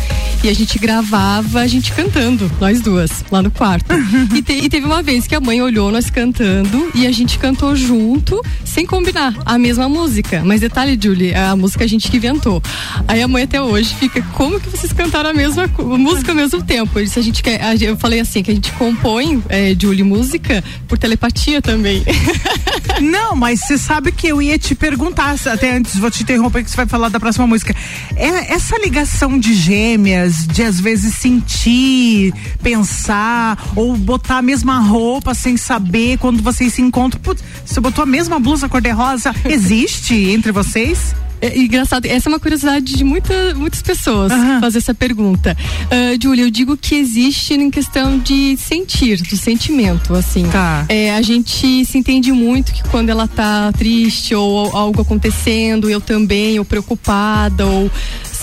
e 0.44 0.48
a 0.48 0.54
gente 0.54 0.78
gravava 0.78 1.60
a 1.60 1.66
gente 1.66 1.90
cantando, 1.92 2.48
nós 2.60 2.80
duas, 2.80 3.24
lá 3.32 3.42
no 3.42 3.50
quarto. 3.50 3.86
e, 4.34 4.40
te- 4.42 4.52
e 4.64 4.68
teve 4.68 4.86
uma 4.86 5.02
vez 5.02 5.26
que 5.26 5.34
a 5.34 5.40
mãe 5.40 5.60
olhou 5.60 5.90
nós 5.90 6.08
cantando 6.10 6.90
e 6.94 7.04
a 7.06 7.10
gente 7.12 7.36
cantou 7.38 7.74
junto, 7.74 8.40
sem 8.64 8.86
combinar, 8.86 9.34
a 9.44 9.58
mesma 9.58 9.88
música. 9.88 10.42
Mas 10.44 10.60
detalhe, 10.60 10.96
Julie, 11.02 11.34
a 11.34 11.56
música 11.56 11.82
a 11.84 11.86
gente 11.88 12.08
que 12.10 12.16
inventou. 12.18 12.62
Aí 13.08 13.20
a 13.22 13.26
mãe 13.26 13.42
até 13.42 13.60
hoje 13.60 13.92
fica, 13.94 14.22
como 14.34 14.60
que 14.60 14.68
vocês 14.68 14.92
cantaram 14.92 15.30
a 15.30 15.34
mesma 15.34 15.68
música 15.98 16.30
ao 16.30 16.36
mesmo 16.36 16.62
tempo? 16.62 16.83
Eu, 16.94 17.04
disse, 17.04 17.18
a 17.18 17.22
gente 17.22 17.42
quer, 17.42 17.60
eu 17.82 17.96
falei 17.96 18.20
assim, 18.20 18.42
que 18.42 18.50
a 18.50 18.54
gente 18.54 18.72
compõe, 18.72 19.42
é, 19.48 19.74
Julie, 19.78 20.02
música 20.02 20.62
por 20.88 20.98
telepatia 20.98 21.60
também. 21.60 22.02
Não, 23.00 23.34
mas 23.34 23.60
você 23.60 23.76
sabe 23.76 24.12
que 24.12 24.26
eu 24.26 24.40
ia 24.40 24.58
te 24.58 24.74
perguntar, 24.74 25.36
até 25.46 25.76
antes, 25.76 25.96
vou 25.96 26.10
te 26.10 26.22
interromper 26.22 26.62
que 26.62 26.70
você 26.70 26.76
vai 26.76 26.86
falar 26.86 27.08
da 27.08 27.18
próxima 27.18 27.46
música. 27.46 27.74
É, 28.16 28.52
essa 28.52 28.78
ligação 28.78 29.38
de 29.38 29.54
gêmeas, 29.54 30.46
de 30.46 30.62
às 30.62 30.80
vezes 30.80 31.14
sentir, 31.14 32.32
pensar, 32.62 33.72
ou 33.74 33.96
botar 33.96 34.38
a 34.38 34.42
mesma 34.42 34.78
roupa 34.78 35.34
sem 35.34 35.56
saber 35.56 36.18
quando 36.18 36.42
vocês 36.42 36.74
se 36.74 36.82
encontram. 36.82 37.20
Putz, 37.20 37.42
você 37.64 37.80
botou 37.80 38.02
a 38.02 38.06
mesma 38.06 38.38
blusa 38.38 38.68
cor-de-rosa, 38.68 39.34
existe 39.44 40.14
entre 40.14 40.52
vocês? 40.52 41.14
É 41.44 41.58
engraçado, 41.58 42.06
essa 42.06 42.28
é 42.28 42.30
uma 42.30 42.40
curiosidade 42.40 42.94
de 42.94 43.04
muita, 43.04 43.54
muitas 43.54 43.82
pessoas 43.82 44.32
Aham. 44.32 44.60
fazer 44.60 44.78
essa 44.78 44.94
pergunta. 44.94 45.54
Uh, 45.84 46.22
Júlia, 46.22 46.44
eu 46.44 46.50
digo 46.50 46.74
que 46.74 46.94
existe 46.94 47.52
em 47.52 47.70
questão 47.70 48.18
de 48.18 48.56
sentir, 48.56 49.20
do 49.20 49.36
sentimento, 49.36 50.14
assim. 50.14 50.48
Tá. 50.48 50.86
É, 50.88 51.14
a 51.14 51.20
gente 51.20 51.84
se 51.84 51.98
entende 51.98 52.32
muito 52.32 52.72
que 52.72 52.82
quando 52.84 53.10
ela 53.10 53.28
tá 53.28 53.70
triste 53.72 54.34
ou 54.34 54.74
algo 54.74 55.02
acontecendo, 55.02 55.90
eu 55.90 56.00
também, 56.00 56.58
ou 56.58 56.64
preocupada, 56.64 57.66
ou 57.66 57.90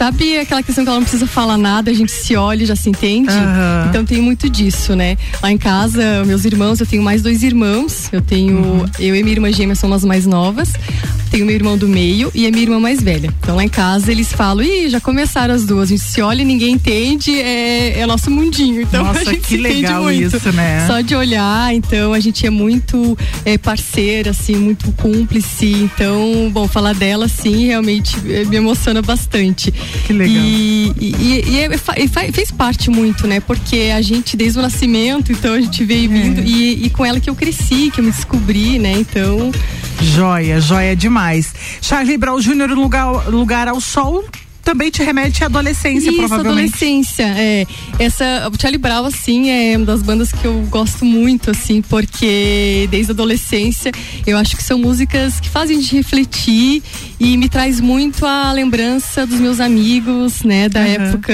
sabe 0.01 0.39
aquela 0.39 0.63
questão 0.63 0.84
que 0.84 0.89
ela 0.89 0.98
não 0.98 1.03
precisa 1.03 1.27
falar 1.27 1.60
nada, 1.60 1.91
a 1.91 1.93
gente 1.93 2.12
se 2.12 2.36
olha 2.36 2.63
e 2.63 2.65
já 2.65 2.75
se 2.75 2.89
entende? 2.89 3.29
Aham. 3.29 3.86
Então 3.88 4.03
tem 4.03 4.20
muito 4.20 4.50
disso, 4.50 4.96
né? 4.96 5.15
Lá 5.43 5.51
em 5.51 5.60
casa, 5.60 6.25
meus 6.25 6.43
irmãos, 6.43 6.79
eu 6.79 6.88
tenho 6.88 7.03
mais 7.03 7.22
dois 7.22 7.43
irmãos. 7.43 8.10
Eu 8.12 8.20
tenho. 8.20 8.58
Uhum. 8.58 8.86
Eu 8.98 9.15
e 9.15 9.22
minha 9.22 9.36
irmã 9.36 9.51
gêmea 9.51 9.75
somos 9.75 9.98
as 9.98 10.03
mais 10.03 10.25
novas. 10.25 10.74
Tenho 11.29 11.46
meu 11.46 11.55
irmão 11.55 11.77
do 11.77 11.88
meio 11.88 12.31
e 12.34 12.46
a 12.46 12.51
minha 12.51 12.63
irmã 12.63 12.79
mais 12.79 13.01
velha. 13.01 13.31
Então 13.39 13.55
lá 13.55 13.63
em 13.63 13.70
casa 13.70 14.12
eles 14.12 14.34
falam, 14.34 14.65
ih, 14.65 14.89
já 14.89 15.00
começaram 15.00 15.53
as 15.53 15.65
duas. 15.65 15.84
A 15.84 15.96
gente 15.96 16.03
se 16.03 16.22
olha 16.22 16.41
e 16.41 16.46
ninguém 16.46 16.74
entende, 16.74 17.39
é, 17.39 18.00
é 18.00 18.05
nosso 18.08 18.29
mundinho. 18.31 18.81
Então 18.91 19.05
Nossa, 19.05 19.22
a 19.22 19.24
gente 19.24 19.41
que 19.41 19.48
se 19.50 19.58
entende 19.58 19.81
legal 19.84 20.03
muito. 20.03 20.36
isso, 20.36 20.51
né? 20.51 20.86
Só 20.86 21.00
de 21.00 21.15
olhar, 21.15 21.74
então 21.74 22.12
a 22.12 22.20
gente 22.20 22.46
é 22.46 22.50
muito 22.50 23.17
é, 23.46 23.58
parceira, 23.58 24.31
assim, 24.31 24.55
muito 24.55 24.91
cúmplice. 24.93 25.67
Então, 25.67 26.50
bom, 26.51 26.67
falar 26.67 26.93
dela, 26.93 27.29
sim, 27.29 27.67
realmente 27.67 28.17
é, 28.27 28.43
me 28.43 28.58
emociona 28.58 29.01
bastante. 29.01 29.74
Que 30.05 30.13
legal. 30.13 30.43
E, 30.43 30.93
e, 31.00 31.15
e- 31.15 31.43
e 31.50 31.60
é- 31.60 32.31
fez 32.31 32.51
parte 32.51 32.89
muito, 32.89 33.27
né? 33.27 33.39
Porque 33.39 33.91
a 33.95 34.01
gente, 34.01 34.36
desde 34.38 34.60
o 34.60 34.62
nascimento, 34.62 35.31
então 35.31 35.53
a 35.53 35.62
gente 35.62 35.83
veio 35.83 36.05
É. 36.05 36.07
vindo. 36.21 36.41
E, 36.41 36.86
e 36.86 36.89
com 36.89 37.05
ela 37.05 37.19
que 37.19 37.29
eu 37.29 37.36
cresci, 37.36 37.91
que 37.93 38.00
eu 38.00 38.03
me 38.05 38.12
descobri, 38.12 38.79
né? 38.79 38.93
Então, 38.93 39.51
Joia, 40.01 40.60
joia 40.60 40.95
demais. 40.95 41.53
Charlie 41.79 42.17
Brown 42.17 42.39
Jr., 42.39 42.74
lugar, 42.74 43.29
lugar 43.29 43.67
ao 43.67 43.79
sol. 43.79 44.24
Também 44.63 44.89
te 44.91 45.03
remete 45.03 45.43
à 45.43 45.47
adolescência, 45.47 46.09
Isso, 46.09 46.17
provavelmente. 46.17 46.73
adolescência, 46.75 47.23
é. 47.37 47.65
Essa, 47.99 48.49
o 48.53 48.59
Charlie 48.61 48.77
Brown, 48.77 49.05
assim, 49.05 49.49
é 49.49 49.75
uma 49.77 49.85
das 49.85 50.01
bandas 50.01 50.31
que 50.31 50.45
eu 50.45 50.53
gosto 50.69 51.03
muito, 51.05 51.51
assim, 51.51 51.81
porque 51.81 52.87
desde 52.91 53.11
a 53.11 53.13
adolescência 53.13 53.91
eu 54.25 54.37
acho 54.37 54.55
que 54.55 54.63
são 54.63 54.77
músicas 54.77 55.39
que 55.39 55.49
fazem 55.49 55.77
a 55.77 55.81
gente 55.81 55.95
refletir 55.95 56.81
e 57.19 57.37
me 57.37 57.47
traz 57.49 57.79
muito 57.79 58.25
a 58.25 58.51
lembrança 58.51 59.25
dos 59.27 59.39
meus 59.39 59.59
amigos, 59.59 60.43
né, 60.43 60.67
da 60.69 60.79
Uhum. 60.81 60.85
época 60.87 61.33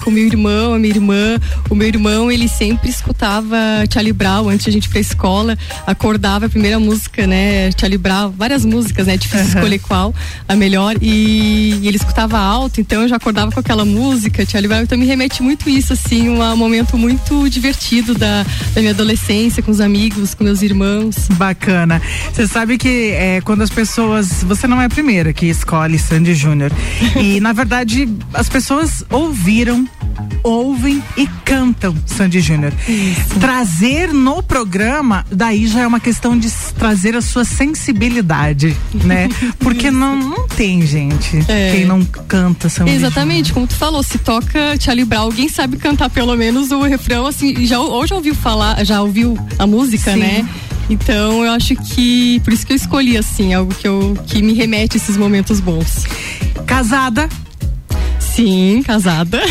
com 0.00 0.10
meu 0.10 0.24
irmão, 0.26 0.74
a 0.74 0.78
minha 0.78 0.94
irmã. 0.94 1.38
O 1.70 1.74
meu 1.74 1.88
irmão, 1.88 2.30
ele 2.30 2.48
sempre 2.48 2.88
escutava 2.88 3.56
Charlie 3.92 4.12
Brown 4.12 4.48
antes 4.48 4.64
de 4.64 4.70
a 4.70 4.72
gente 4.72 4.86
ir 4.86 4.88
pra 4.90 5.00
escola, 5.00 5.56
acordava 5.86 6.46
a 6.46 6.48
primeira 6.48 6.78
música, 6.78 7.26
né, 7.26 7.70
Charlie 7.78 7.98
Brown, 7.98 8.30
várias 8.36 8.64
músicas, 8.64 9.06
né, 9.06 9.16
difícil 9.16 9.38
Uhum. 9.46 9.48
escolher 9.54 9.78
qual 9.80 10.14
a 10.48 10.54
melhor 10.56 10.96
e, 11.00 11.78
e 11.82 11.88
ele 11.88 11.96
escutava 11.96 12.38
alto, 12.48 12.80
então 12.80 13.02
eu 13.02 13.08
já 13.08 13.16
acordava 13.16 13.52
com 13.52 13.60
aquela 13.60 13.84
música, 13.84 14.44
Charlie 14.46 14.68
Brown, 14.68 14.82
então 14.82 14.96
me 14.98 15.04
remete 15.06 15.42
muito 15.42 15.68
isso, 15.68 15.92
assim, 15.92 16.28
um, 16.28 16.42
um 16.42 16.56
momento 16.56 16.96
muito 16.96 17.48
divertido 17.48 18.14
da, 18.14 18.44
da 18.74 18.80
minha 18.80 18.92
adolescência, 18.92 19.62
com 19.62 19.70
os 19.70 19.80
amigos, 19.80 20.34
com 20.34 20.44
meus 20.44 20.62
irmãos. 20.62 21.28
Bacana. 21.32 22.00
Você 22.32 22.46
sabe 22.46 22.78
que 22.78 23.10
é, 23.12 23.40
quando 23.42 23.62
as 23.62 23.70
pessoas. 23.70 24.42
Você 24.44 24.66
não 24.66 24.80
é 24.80 24.86
a 24.86 24.88
primeira 24.88 25.32
que 25.32 25.46
escolhe 25.46 25.98
Sandy 25.98 26.34
Júnior. 26.34 26.72
E, 27.20 27.38
na 27.40 27.52
verdade, 27.52 28.08
as 28.32 28.48
pessoas 28.48 29.04
ouviram, 29.10 29.86
ouvem 30.42 31.02
e 31.16 31.26
cantam 31.44 31.94
Sandy 32.06 32.40
Júnior. 32.40 32.72
Trazer 33.40 34.12
no 34.12 34.42
programa, 34.42 35.24
daí 35.30 35.66
já 35.66 35.80
é 35.80 35.86
uma 35.86 36.00
questão 36.00 36.38
de 36.38 36.50
trazer 36.78 37.14
a 37.16 37.20
sua 37.20 37.44
sensibilidade, 37.44 38.76
né? 39.04 39.28
Porque 39.58 39.90
não, 39.90 40.16
não 40.16 40.48
tem, 40.48 40.86
gente, 40.86 41.38
É. 41.48 41.72
quem 41.72 41.84
não 41.84 42.04
canta 42.04 42.37
Sandy 42.68 42.90
Exatamente, 42.92 43.52
como 43.52 43.66
tu 43.66 43.74
falou, 43.74 44.02
se 44.02 44.18
toca 44.18 44.76
Charlie 44.80 45.04
Brown, 45.04 45.22
alguém 45.22 45.48
sabe 45.48 45.76
cantar 45.76 46.10
pelo 46.10 46.36
menos 46.36 46.70
o 46.70 46.82
refrão, 46.82 47.26
assim, 47.26 47.66
já, 47.66 47.80
ou 47.80 48.06
já 48.06 48.14
ouviu 48.14 48.34
falar, 48.34 48.84
já 48.84 49.02
ouviu 49.02 49.36
a 49.58 49.66
música, 49.66 50.12
Sim. 50.12 50.20
né? 50.20 50.48
Então 50.90 51.44
eu 51.44 51.52
acho 51.52 51.74
que 51.76 52.40
por 52.40 52.52
isso 52.52 52.66
que 52.66 52.72
eu 52.72 52.76
escolhi 52.76 53.16
assim, 53.16 53.52
algo 53.52 53.74
que 53.74 53.86
eu 53.86 54.16
que 54.26 54.40
me 54.40 54.54
remete 54.54 54.96
a 54.96 54.98
esses 54.98 55.16
momentos 55.16 55.60
bons. 55.60 56.04
Casada, 56.66 57.28
Sim, 58.38 58.84
casada. 58.86 59.42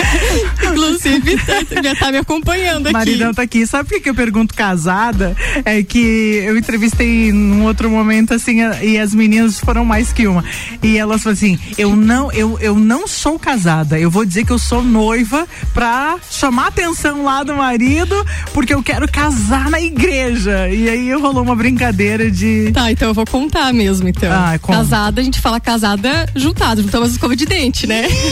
Inclusive, 0.64 1.36
tá, 1.44 1.82
já 1.82 1.94
tá 1.94 2.10
me 2.10 2.16
acompanhando 2.16 2.86
aqui. 2.86 2.92
Maridão 2.94 3.34
tá 3.34 3.42
aqui. 3.42 3.66
Sabe 3.66 3.86
por 3.86 4.00
que 4.00 4.08
eu 4.08 4.14
pergunto 4.14 4.54
casada? 4.54 5.36
É 5.62 5.82
que 5.82 6.42
eu 6.42 6.56
entrevistei 6.56 7.32
num 7.32 7.64
outro 7.64 7.90
momento, 7.90 8.32
assim, 8.32 8.60
e 8.80 8.98
as 8.98 9.14
meninas 9.14 9.60
foram 9.60 9.84
mais 9.84 10.10
que 10.10 10.26
uma. 10.26 10.42
E 10.82 10.96
elas 10.96 11.22
falaram 11.22 11.36
assim: 11.36 11.58
eu 11.76 11.94
não, 11.94 12.32
eu, 12.32 12.58
eu 12.60 12.76
não 12.76 13.06
sou 13.06 13.38
casada. 13.38 13.98
Eu 14.00 14.10
vou 14.10 14.24
dizer 14.24 14.46
que 14.46 14.52
eu 14.52 14.58
sou 14.58 14.82
noiva 14.82 15.46
pra 15.74 16.16
chamar 16.30 16.64
a 16.64 16.68
atenção 16.68 17.22
lá 17.22 17.42
do 17.42 17.54
marido, 17.54 18.24
porque 18.54 18.72
eu 18.72 18.82
quero 18.82 19.06
casar 19.06 19.68
na 19.68 19.82
igreja. 19.82 20.66
E 20.70 20.88
aí 20.88 21.12
rolou 21.12 21.42
uma 21.42 21.54
brincadeira 21.54 22.30
de. 22.30 22.70
Tá, 22.72 22.90
então 22.90 23.08
eu 23.08 23.14
vou 23.14 23.26
contar 23.26 23.70
mesmo, 23.74 24.08
então. 24.08 24.32
Ah, 24.32 24.58
casada, 24.58 25.20
a 25.20 25.24
gente 25.24 25.40
fala 25.40 25.60
casada 25.60 26.26
juntado, 26.34 26.80
juntamos 26.80 27.10
escova 27.10 27.36
de 27.36 27.44
dente, 27.44 27.86
né? 27.86 28.08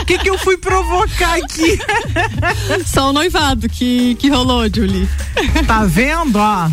O 0.00 0.04
que 0.04 0.18
que 0.18 0.30
eu 0.30 0.38
fui 0.38 0.56
provocar 0.56 1.36
aqui? 1.36 1.78
Só 2.86 3.10
o 3.10 3.12
noivado 3.12 3.68
que, 3.68 4.14
que 4.16 4.28
rolou, 4.28 4.64
Julie. 4.72 5.08
Tá 5.66 5.84
vendo, 5.84 6.36
ó? 6.36 6.68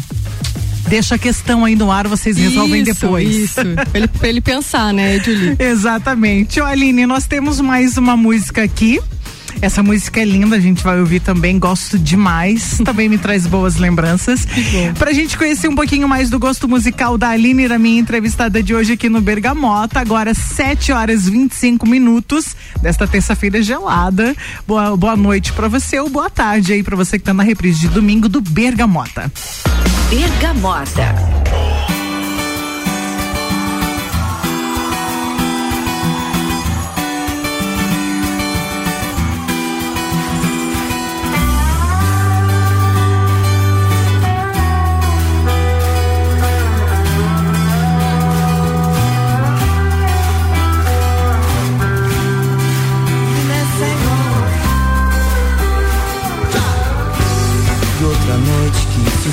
Deixa 0.88 1.15
a 1.15 1.17
questão 1.17 1.65
aí 1.65 1.75
no 1.75 1.91
ar, 1.91 2.08
vocês 2.08 2.36
resolvem 2.36 2.82
Isso, 2.82 2.93
depois. 2.93 3.36
Isso, 3.36 3.53
pra 3.53 3.88
ele, 3.93 4.08
pra 4.08 4.27
ele 4.27 4.41
pensar, 4.41 4.91
né, 4.91 5.19
Julie? 5.19 5.55
Exatamente. 5.60 6.60
Ô, 6.60 6.65
Aline, 6.65 7.05
nós 7.05 7.27
temos 7.27 7.62
mais 7.62 7.95
uma 7.97 8.17
música 8.17 8.63
aqui. 8.63 8.99
Essa 9.62 9.84
música 9.84 10.22
é 10.22 10.26
linda, 10.26 10.56
a 10.56 10.60
gente 10.60 10.82
vai 10.82 11.00
ouvir 11.00 11.19
também, 11.19 11.60
gosto 11.60 12.00
demais. 12.00 12.78
Também 12.86 13.10
me 13.10 13.17
traz 13.17 13.45
boas 13.45 13.76
lembranças. 13.76 14.48
Pra 14.98 15.12
gente 15.12 15.38
conhecer 15.38 15.67
um 15.67 15.76
pouquinho 15.76 16.08
mais 16.08 16.30
do 16.30 16.39
gosto 16.39 16.67
musical 16.67 17.17
da 17.17 17.30
Aline, 17.30 17.67
da 17.67 17.78
minha 17.78 18.00
entrevistada 18.00 18.63
de 18.63 18.74
hoje 18.74 18.93
aqui 18.93 19.10
no 19.10 19.19
Bergamota, 19.19 20.00
agora 20.00 20.34
7 20.34 20.91
horas 20.91 21.28
25 21.28 21.88
minutos 21.88 22.56
desta 22.82 23.06
terça-feira 23.06 23.62
gelada. 23.62 24.34
Boa, 24.65 24.95
boa 24.95 25.17
noite 25.17 25.52
pra 25.52 25.67
você 25.67 26.00
ou 26.00 26.10
boa 26.10 26.30
tarde 26.30 26.74
aí 26.74 26.84
pra 26.84 26.95
você 26.95 27.19
que 27.19 27.26
tá 27.26 27.34
na 27.34 27.43
reprise 27.43 27.80
de 27.80 27.89
domingo 27.89 28.30
do 28.30 28.39
Bergamota. 28.39 29.32
Bergamota. 30.10 31.78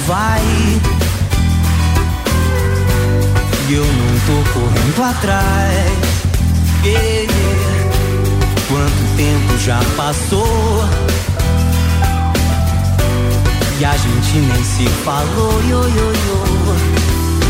Vai 0.06 0.40
E 3.68 3.74
eu 3.74 3.84
não 3.84 4.18
tô 4.26 4.52
correndo 4.52 5.02
atrás. 5.02 6.06
Quanto 8.68 9.16
tempo 9.16 9.58
já 9.58 9.80
passou 9.96 10.84
E 13.80 13.84
a 13.84 13.96
gente 13.96 14.38
nem 14.38 14.64
se 14.64 14.88
falou 15.04 15.60
yo, 15.68 15.82
yo, 15.82 16.12
yo. 16.12 16.46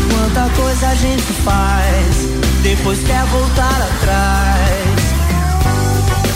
Quanta 0.09 0.49
coisa 0.55 0.87
a 0.87 0.95
gente 0.95 1.33
faz 1.43 2.29
Depois 2.63 2.99
quer 3.03 3.23
voltar 3.25 3.81
atrás 3.93 4.99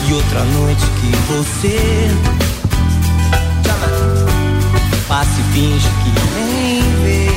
E 0.07 0.13
outra 0.13 0.43
noite 0.43 0.85
que 0.99 1.15
você 1.33 2.40
Passa 5.21 5.39
e 5.39 5.43
finge 5.53 5.87
que 5.87 6.09
nem 6.33 6.81
vê. 7.03 7.27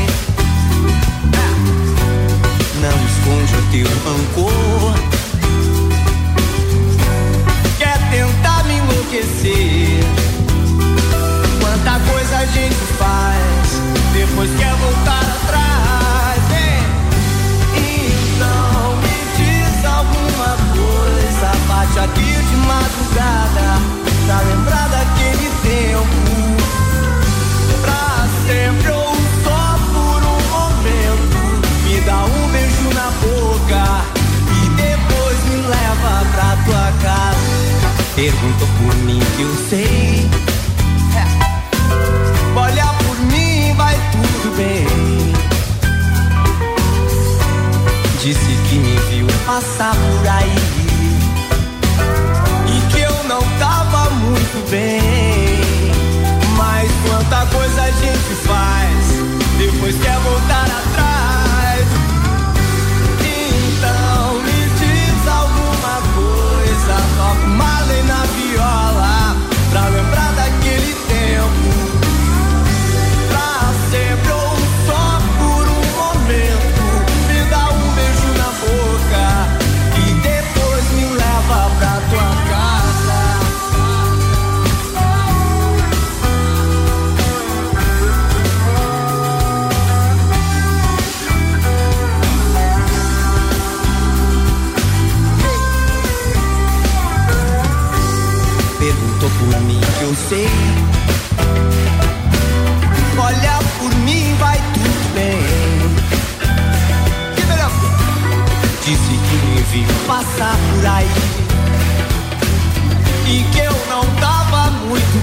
Não 2.81 2.97
esconde 3.05 3.55
o 3.57 3.63
teu 3.71 3.89
rancor. 4.07 4.95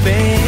Bem. 0.03 0.40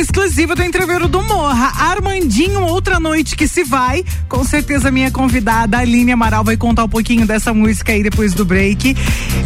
Exclusiva 0.00 0.54
do 0.54 0.62
Entreveiro 0.62 1.08
do 1.08 1.22
Morra. 1.22 1.72
Armandinho, 1.90 2.62
outra 2.62 2.98
noite 2.98 3.36
que 3.36 3.46
se 3.46 3.64
vai. 3.64 4.04
Com 4.28 4.44
certeza, 4.44 4.90
minha 4.90 5.10
convidada, 5.10 5.78
Aline 5.78 6.12
Amaral, 6.12 6.42
vai 6.42 6.56
contar 6.56 6.84
um 6.84 6.88
pouquinho 6.88 7.26
dessa 7.26 7.52
música 7.52 7.92
aí 7.92 8.02
depois 8.02 8.34
do 8.34 8.44
break. 8.44 8.96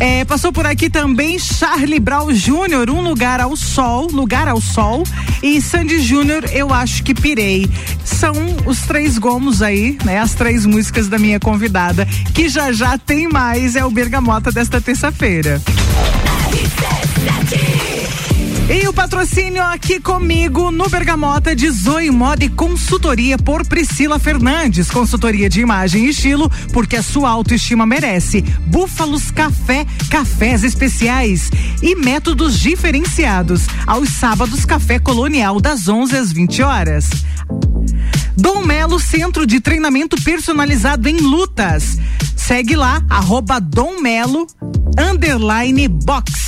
É, 0.01 0.25
passou 0.25 0.53
por 0.53 0.67
aqui 0.67 0.89
também 0.89 1.39
Charlie 1.39 2.01
Brown 2.01 2.33
Jr., 2.33 2.91
Um 2.91 3.01
Lugar 3.01 3.41
ao 3.41 3.57
Sol, 3.57 4.09
Lugar 4.11 4.49
ao 4.49 4.61
Sol. 4.61 5.03
E 5.43 5.61
Sandy 5.61 6.01
Júnior, 6.01 6.45
Eu 6.53 6.73
Acho 6.73 7.03
Que 7.03 7.15
Pirei. 7.15 7.69
São 8.05 8.33
os 8.67 8.81
três 8.83 9.19
gomos 9.19 9.63
aí, 9.63 9.99
né? 10.05 10.19
As 10.19 10.35
três 10.35 10.65
músicas 10.65 11.09
da 11.09 11.19
minha 11.19 11.39
convidada, 11.39 12.07
que 12.35 12.49
já 12.49 12.73
já 12.73 12.97
tem 12.97 13.29
mais, 13.29 13.77
é 13.77 13.85
o 13.85 13.91
Bergamota 13.91 14.51
desta 14.51 14.81
terça-feira. 14.81 15.61
E 18.71 18.87
o 18.87 18.93
patrocínio 18.93 19.63
aqui 19.63 19.99
comigo 19.99 20.71
no 20.71 20.91
Bergamota 20.91 21.57
de 21.57 21.71
Zoe 21.71 22.11
Moda 22.11 22.45
e 22.45 22.51
Consultoria 22.51 23.39
por 23.39 23.67
Priscila 23.67 24.19
Fernandes. 24.19 24.91
Consultoria 24.91 25.49
de 25.49 25.63
imagem 25.63 26.05
e 26.05 26.11
estilo, 26.11 26.51
porque 26.71 26.97
a 26.97 27.03
sua 27.03 27.31
autoestima 27.31 27.87
merece. 27.87 28.43
Búfalos 28.67 29.31
Café, 29.31 29.87
cafés 30.11 30.65
especiais 30.65 31.51
e 31.83 31.95
métodos 31.95 32.59
diferenciados. 32.61 33.63
Aos 33.87 34.11
sábados, 34.11 34.67
Café 34.67 34.99
Colonial, 34.99 35.61
das 35.61 35.89
11 35.89 36.15
às 36.19 36.31
20 36.31 36.63
horas. 36.63 37.09
Dom 38.37 38.63
Melo 38.67 39.01
Centro 39.01 39.47
de 39.47 39.61
Treinamento 39.61 40.23
Personalizado 40.23 41.09
em 41.09 41.17
Lutas. 41.17 41.97
Segue 42.37 42.77
lá, 42.77 43.03
arroba 43.09 43.61
Dom 43.61 43.99
Melo, 44.03 44.47
underline 44.99 45.89
box. 45.89 46.48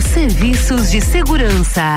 Serviços 0.00 0.90
de 0.90 1.00
Segurança. 1.00 1.96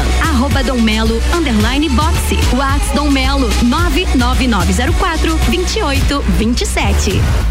arroba 0.21 0.63
Dom 0.63 0.81
Melo, 0.81 1.19
underline 1.33 1.89
boxe. 1.89 2.37
Whats 2.55 2.89
Dom 2.93 3.11
Melo, 3.11 3.49
99904 3.63 5.51
2827. 5.51 7.50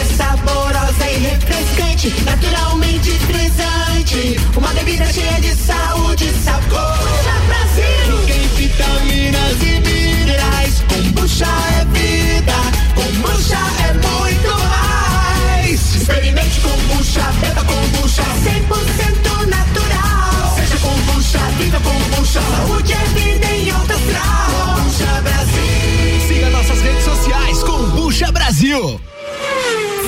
é 0.00 0.04
saborosa 0.04 1.10
e 1.10 1.18
refrescante, 1.18 2.08
naturalmente 2.24 3.10
frisante. 3.18 4.40
Uma 4.56 4.68
bebida 4.68 5.04
cheia 5.12 5.40
de 5.40 5.54
saúde 5.54 6.24
e 6.24 6.32
sabor. 6.42 6.98
Brasil! 7.46 8.16
Rica 8.16 8.34
em 8.34 8.48
vitaminas 8.56 9.62
e 9.62 9.80
minerais. 9.80 10.82
Kombucha 10.88 11.46
é 11.46 11.84
vida, 11.92 12.54
kombucha 12.94 13.58
é 13.88 13.92
muito 13.92 14.50
mais. 14.70 15.94
Experimente 15.94 16.60
kombucha, 16.60 17.22
beba 17.40 17.64
kombucha. 17.64 18.22
100% 18.22 19.46
natural. 19.48 20.56
Seja 20.56 20.78
kombucha, 20.78 21.38
viva 21.58 21.80
kombucha. 21.80 22.40
Saúde 22.40 22.92
é 22.92 23.04
vida 23.18 23.46
em 23.46 23.70
alto 23.70 23.98
grau. 24.08 24.76
Kombucha 24.76 25.20
Brasil. 25.22 26.28
Siga 26.28 26.50
nossas 26.50 26.80
redes 26.80 27.04
sociais, 27.04 27.62
Combucha 27.64 28.32
Brasil. 28.32 29.00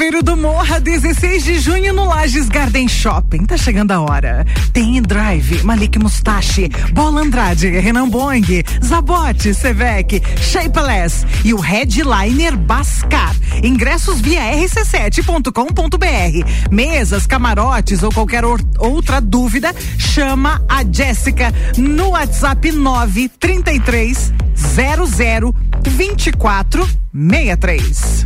Entreveiro 0.00 0.22
do 0.22 0.34
Morra, 0.34 0.80
16 0.80 1.44
de 1.44 1.58
junho 1.58 1.92
no 1.92 2.06
Lages 2.06 2.48
Garden 2.48 2.88
Shopping. 2.88 3.44
Tá 3.44 3.58
chegando 3.58 3.92
a 3.92 4.00
hora. 4.00 4.46
Tem 4.72 5.02
Drive, 5.02 5.62
Malik 5.62 5.98
Mustache, 5.98 6.70
Bola 6.94 7.20
Andrade, 7.20 7.68
Renan 7.68 8.08
Bong, 8.08 8.64
Zabote, 8.82 9.52
Sevec, 9.52 10.22
Shapeless 10.40 11.26
e 11.44 11.52
o 11.52 11.60
Headliner 11.60 12.56
Bascar. 12.56 13.36
Ingressos 13.62 14.22
via 14.22 14.40
rc7.com.br. 14.40 16.70
Mesas, 16.70 17.26
camarotes 17.26 18.02
ou 18.02 18.10
qualquer 18.10 18.42
or- 18.42 18.64
outra 18.78 19.20
dúvida, 19.20 19.74
chama 19.98 20.62
a 20.66 20.82
Jéssica 20.82 21.52
no 21.76 22.12
WhatsApp 22.12 22.72
933 22.72 24.32
00 24.56 25.54
24 25.86 26.88
63. 27.12 28.24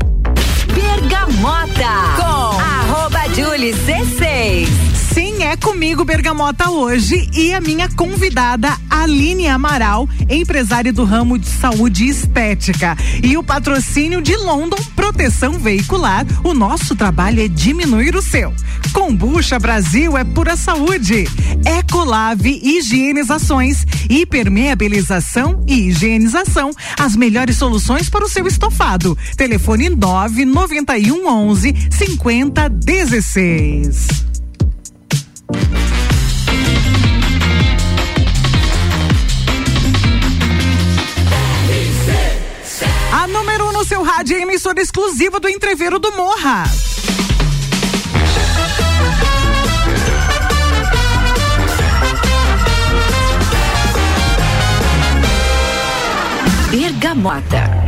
Bergamota 0.95 2.15
com 2.17 2.61
arroba 2.61 3.24
Julie 3.35 3.73
C6. 3.73 4.69
Sim, 5.13 5.43
é 5.43 5.57
comigo 5.57 6.05
Bergamota 6.05 6.71
hoje 6.71 7.29
e 7.35 7.53
a 7.53 7.61
minha 7.61 7.89
convidada 7.89 8.77
Aline 8.89 9.49
Amaral, 9.49 10.09
empresária 10.31 10.93
do 10.93 11.05
ramo 11.05 11.37
de 11.37 11.47
saúde 11.47 12.05
e 12.05 12.09
estética. 12.09 12.97
E 13.23 13.37
o 13.37 13.43
patrocínio 13.43 14.23
de 14.23 14.37
London 14.37 14.77
Proteção 14.95 15.53
Veicular. 15.59 16.25
O 16.45 16.55
nosso 16.55 16.95
trabalho 16.95 17.43
é 17.43 17.49
diminuir 17.49 18.15
o 18.15 18.23
seu. 18.23 18.53
Combucha 18.93 19.59
Brasil 19.59 20.17
é 20.17 20.23
pura 20.23 20.57
saúde. 20.57 21.29
Ecolave 21.67 22.61
Higienizações, 22.63 23.85
hipermeabilização 24.09 25.65
e 25.67 25.89
higienização. 25.89 26.71
As 26.99 27.17
melhores 27.17 27.57
soluções 27.57 28.09
para 28.09 28.25
o 28.25 28.29
seu 28.29 28.47
estofado. 28.47 29.19
Telefone 29.37 29.91
991 29.91 31.27
11 31.27 31.75
50 31.91 32.69
16. 32.69 33.24
A 43.13 43.27
número 43.27 43.65
1 43.65 43.69
um 43.69 43.73
no 43.73 43.85
seu 43.85 44.03
rádio 44.03 44.37
é 44.37 44.43
emissora 44.43 44.81
exclusiva 44.81 45.41
do 45.41 45.49
Entreveiro 45.49 45.99
do 45.99 46.13
Morra. 46.13 46.65
Bergamota. 56.71 57.84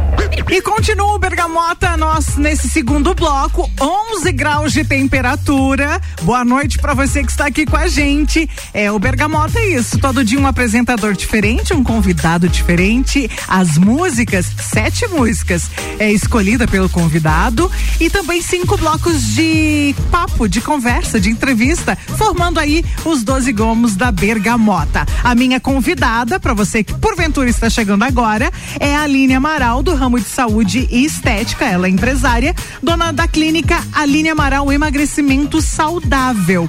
E 0.48 0.62
continua 0.62 1.12
o 1.12 1.18
Bergamota, 1.18 1.96
nós 1.96 2.36
nesse 2.36 2.68
segundo 2.68 3.12
bloco, 3.14 3.68
11 3.80 4.30
graus 4.30 4.72
de 4.72 4.84
temperatura. 4.84 6.00
Boa 6.22 6.44
noite 6.44 6.78
para 6.78 6.94
você 6.94 7.24
que 7.24 7.32
está 7.32 7.46
aqui 7.46 7.66
com 7.66 7.76
a 7.76 7.88
gente. 7.88 8.48
É, 8.72 8.90
o 8.92 8.98
Bergamota 8.98 9.58
é 9.58 9.70
isso, 9.70 9.98
todo 9.98 10.24
dia 10.24 10.38
um 10.38 10.46
apresentador 10.46 11.14
diferente, 11.14 11.74
um 11.74 11.82
convidado 11.82 12.48
diferente. 12.48 13.28
As 13.48 13.76
músicas, 13.76 14.46
sete 14.60 15.08
músicas, 15.08 15.68
é 15.98 16.12
escolhida 16.12 16.68
pelo 16.68 16.88
convidado 16.88 17.68
e 17.98 18.08
também 18.08 18.40
cinco 18.40 18.76
blocos 18.76 19.34
de 19.34 19.96
papo, 20.12 20.48
de 20.48 20.60
conversa, 20.60 21.18
de 21.18 21.28
entrevista, 21.28 21.98
formando 22.16 22.60
aí 22.60 22.84
os 23.04 23.24
12 23.24 23.52
gomos 23.52 23.96
da 23.96 24.12
Bergamota. 24.12 25.04
A 25.24 25.34
minha 25.34 25.58
convidada, 25.58 26.38
para 26.38 26.54
você 26.54 26.84
que 26.84 26.94
porventura 26.94 27.50
está 27.50 27.68
chegando 27.68 28.04
agora, 28.04 28.48
é 28.78 28.94
a 28.94 29.02
Aline 29.02 29.34
Amaral, 29.34 29.82
do 29.82 29.92
ramo 29.92 30.20
de 30.20 30.35
saúde 30.36 30.86
e 30.90 31.06
estética. 31.06 31.64
Ela 31.64 31.86
é 31.86 31.90
empresária, 31.90 32.54
dona 32.82 33.10
da 33.10 33.26
clínica 33.26 33.82
Aline 33.90 34.28
Amaral 34.28 34.70
Emagrecimento 34.70 35.62
Saudável. 35.62 36.68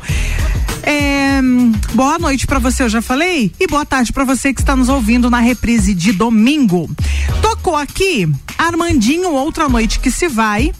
É, 0.84 1.42
boa 1.94 2.18
noite 2.18 2.48
para 2.48 2.60
você, 2.60 2.84
eu 2.84 2.88
já 2.88 3.02
falei, 3.02 3.52
e 3.60 3.68
boa 3.68 3.86
tarde 3.86 4.14
para 4.14 4.24
você 4.24 4.54
que 4.54 4.62
está 4.62 4.74
nos 4.74 4.88
ouvindo 4.88 5.30
na 5.30 5.40
reprise 5.40 5.94
de 5.94 6.14
domingo. 6.14 6.90
Tocou 7.42 7.76
aqui 7.76 8.32
Armandinho 8.58 9.34
Outra 9.34 9.68
Noite 9.68 10.00
que 10.00 10.10
se 10.10 10.30
vai. 10.30 10.72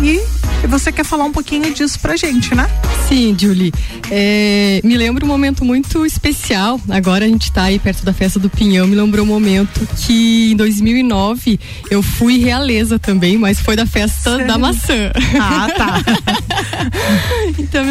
E 0.00 0.66
você 0.66 0.90
quer 0.92 1.04
falar 1.04 1.24
um 1.24 1.32
pouquinho 1.32 1.72
disso 1.74 1.98
pra 2.00 2.16
gente, 2.16 2.54
né? 2.54 2.68
Sim, 3.08 3.36
Julie. 3.38 3.72
É, 4.10 4.80
me 4.84 4.96
lembra 4.96 5.24
um 5.24 5.28
momento 5.28 5.64
muito 5.64 6.06
especial. 6.06 6.80
Agora 6.88 7.24
a 7.24 7.28
gente 7.28 7.50
tá 7.52 7.64
aí 7.64 7.78
perto 7.78 8.04
da 8.04 8.12
festa 8.12 8.38
do 8.38 8.48
Pinhão. 8.48 8.86
Me 8.86 8.94
lembrou 8.94 9.24
um 9.24 9.28
momento 9.28 9.86
que 10.06 10.52
em 10.52 10.56
2009 10.56 11.58
eu 11.90 12.02
fui 12.02 12.38
realeza 12.38 12.98
também, 12.98 13.36
mas 13.36 13.60
foi 13.60 13.76
da 13.76 13.86
festa 13.86 14.30
Sério? 14.30 14.46
da 14.46 14.56
maçã. 14.58 15.12
Ah, 15.40 15.68
tá. 15.76 16.02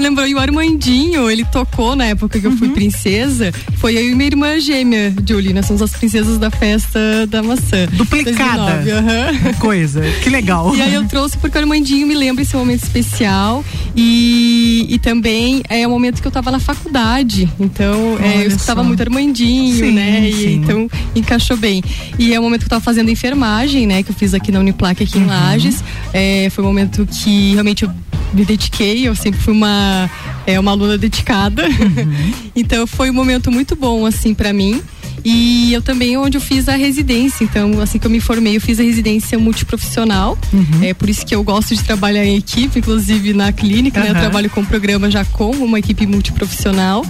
Lembrou, 0.01 0.27
e 0.27 0.33
o 0.33 0.39
Armandinho, 0.39 1.29
ele 1.29 1.45
tocou 1.45 1.95
na 1.95 2.05
época 2.05 2.39
que 2.39 2.47
eu 2.47 2.51
fui 2.53 2.69
princesa. 2.69 3.51
Foi 3.77 3.95
eu 3.95 4.09
e 4.09 4.15
minha 4.15 4.27
irmã 4.27 4.59
gêmea, 4.59 5.13
Julie. 5.23 5.53
Nós 5.53 5.67
somos 5.67 5.79
as 5.79 5.91
princesas 5.91 6.39
da 6.39 6.49
festa 6.49 6.99
da 7.27 7.43
maçã. 7.43 7.85
Duplicada. 7.93 8.81
2009, 8.81 8.91
aham. 8.91 9.53
Que 9.53 9.59
coisa, 9.59 10.01
que 10.23 10.29
legal. 10.29 10.75
E 10.75 10.81
aí 10.81 10.95
eu 10.95 11.07
trouxe 11.07 11.37
porque 11.37 11.55
o 11.55 11.61
Armandinho 11.61 12.07
me 12.07 12.15
lembra 12.15 12.41
esse 12.41 12.55
momento 12.55 12.81
especial 12.81 13.63
e, 13.95 14.87
e 14.89 14.97
também 14.97 15.61
é 15.69 15.85
o 15.85 15.89
momento 15.91 16.19
que 16.19 16.27
eu 16.27 16.31
tava 16.31 16.49
na 16.49 16.59
faculdade. 16.59 17.47
Então, 17.59 18.17
é, 18.19 18.43
eu 18.43 18.47
escutava 18.47 18.81
só. 18.81 18.87
muito 18.87 19.01
Armandinho, 19.01 19.85
Sim, 19.85 19.91
né? 19.91 20.27
E, 20.27 20.33
sim. 20.33 20.53
então 20.55 20.89
encaixou 21.15 21.57
bem. 21.57 21.83
E 22.17 22.33
é 22.33 22.39
o 22.39 22.43
momento 22.43 22.61
que 22.61 22.65
eu 22.65 22.71
tava 22.71 22.83
fazendo 22.83 23.09
enfermagem, 23.11 23.85
né? 23.85 24.01
Que 24.01 24.09
eu 24.09 24.15
fiz 24.15 24.33
aqui 24.33 24.51
na 24.51 24.59
Uniplac, 24.59 25.03
aqui 25.03 25.19
em 25.19 25.25
Lages. 25.27 25.83
É, 26.11 26.49
foi 26.49 26.63
um 26.63 26.67
momento 26.67 27.05
que 27.05 27.51
realmente 27.53 27.83
eu 27.83 27.91
me 28.34 28.46
dediquei, 28.46 29.08
eu 29.08 29.15
sempre 29.15 29.39
fui 29.39 29.54
uma, 29.54 30.10
é, 30.46 30.60
uma 30.60 30.72
aluna 30.72 30.98
dedicada. 30.98 31.63
então 32.56 32.86
foi 32.88 33.10
um 33.10 33.13
momento 33.13 33.52
muito 33.52 33.76
bom, 33.76 34.06
assim, 34.06 34.34
para 34.34 34.54
mim. 34.54 34.82
E 35.24 35.72
eu 35.74 35.82
também, 35.82 36.17
onde 36.17 36.38
eu 36.38 36.41
fiz 36.41 36.67
a 36.67 36.76
residência. 36.76 37.44
Então, 37.44 37.80
assim 37.80 38.00
que 38.00 38.08
eu 38.08 38.12
me 38.12 38.20
formei, 38.20 38.56
eu 38.58 38.62
fiz 38.62 38.80
a 38.80 38.84
residência 38.84 39.38
multiprofissional. 39.38 40.38
É 40.84 40.94
por 40.94 41.10
isso 41.10 41.26
que 41.26 41.36
eu 41.36 41.44
gosto 41.44 41.76
de 41.76 41.84
trabalhar 41.84 42.26
em 42.26 42.38
equipe, 42.38 42.80
inclusive 42.80 43.34
na 43.34 43.52
clínica, 43.52 44.00
né? 44.00 44.10
Eu 44.10 44.15
trabalho 44.15 44.50
com 44.50 44.62
o 44.62 44.65
programa 44.65 45.12
já 45.12 45.24
com 45.24 45.52
uma 45.52 45.78
equipe 45.78 46.08
multiprofissional. 46.08 47.06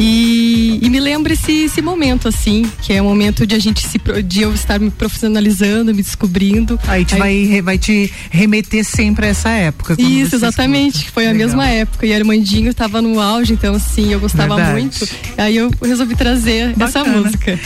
E, 0.00 0.78
e 0.82 0.90
me 0.90 0.98
lembra 0.98 1.32
esse, 1.32 1.64
esse 1.64 1.80
momento, 1.82 2.26
assim, 2.26 2.70
que 2.80 2.92
é 2.92 3.00
o 3.00 3.04
momento 3.04 3.46
de 3.46 3.54
a 3.54 3.58
gente 3.58 3.86
se, 3.86 4.00
de 4.24 4.42
eu 4.42 4.52
estar 4.52 4.80
me 4.80 4.90
profissionalizando, 4.90 5.94
me 5.94 6.02
descobrindo. 6.02 6.78
Aí 6.88 7.04
te 7.04 7.14
vai, 7.16 7.44
re- 7.44 7.62
vai 7.62 7.78
te 7.78 8.12
remeter 8.30 8.84
sempre 8.84 9.26
a 9.26 9.28
essa 9.28 9.50
época. 9.50 9.94
Isso, 9.98 10.34
exatamente, 10.34 10.94
escuta. 10.96 11.04
que 11.06 11.10
foi 11.12 11.26
a 11.26 11.32
Legal. 11.32 11.46
mesma 11.46 11.68
época. 11.68 12.06
E 12.06 12.12
Armandinho 12.14 12.70
estava 12.70 13.00
no 13.00 13.20
auge, 13.20 13.52
então 13.52 13.74
assim, 13.74 14.12
eu 14.12 14.18
gostava 14.20 14.56
Verdade. 14.56 14.80
muito. 14.80 15.08
Aí 15.38 15.56
eu 15.56 15.70
resolvi 15.82 16.16
trazer 16.16 16.70
essa 16.80 17.00
Bacana. 17.04 17.20
música. 17.22 17.58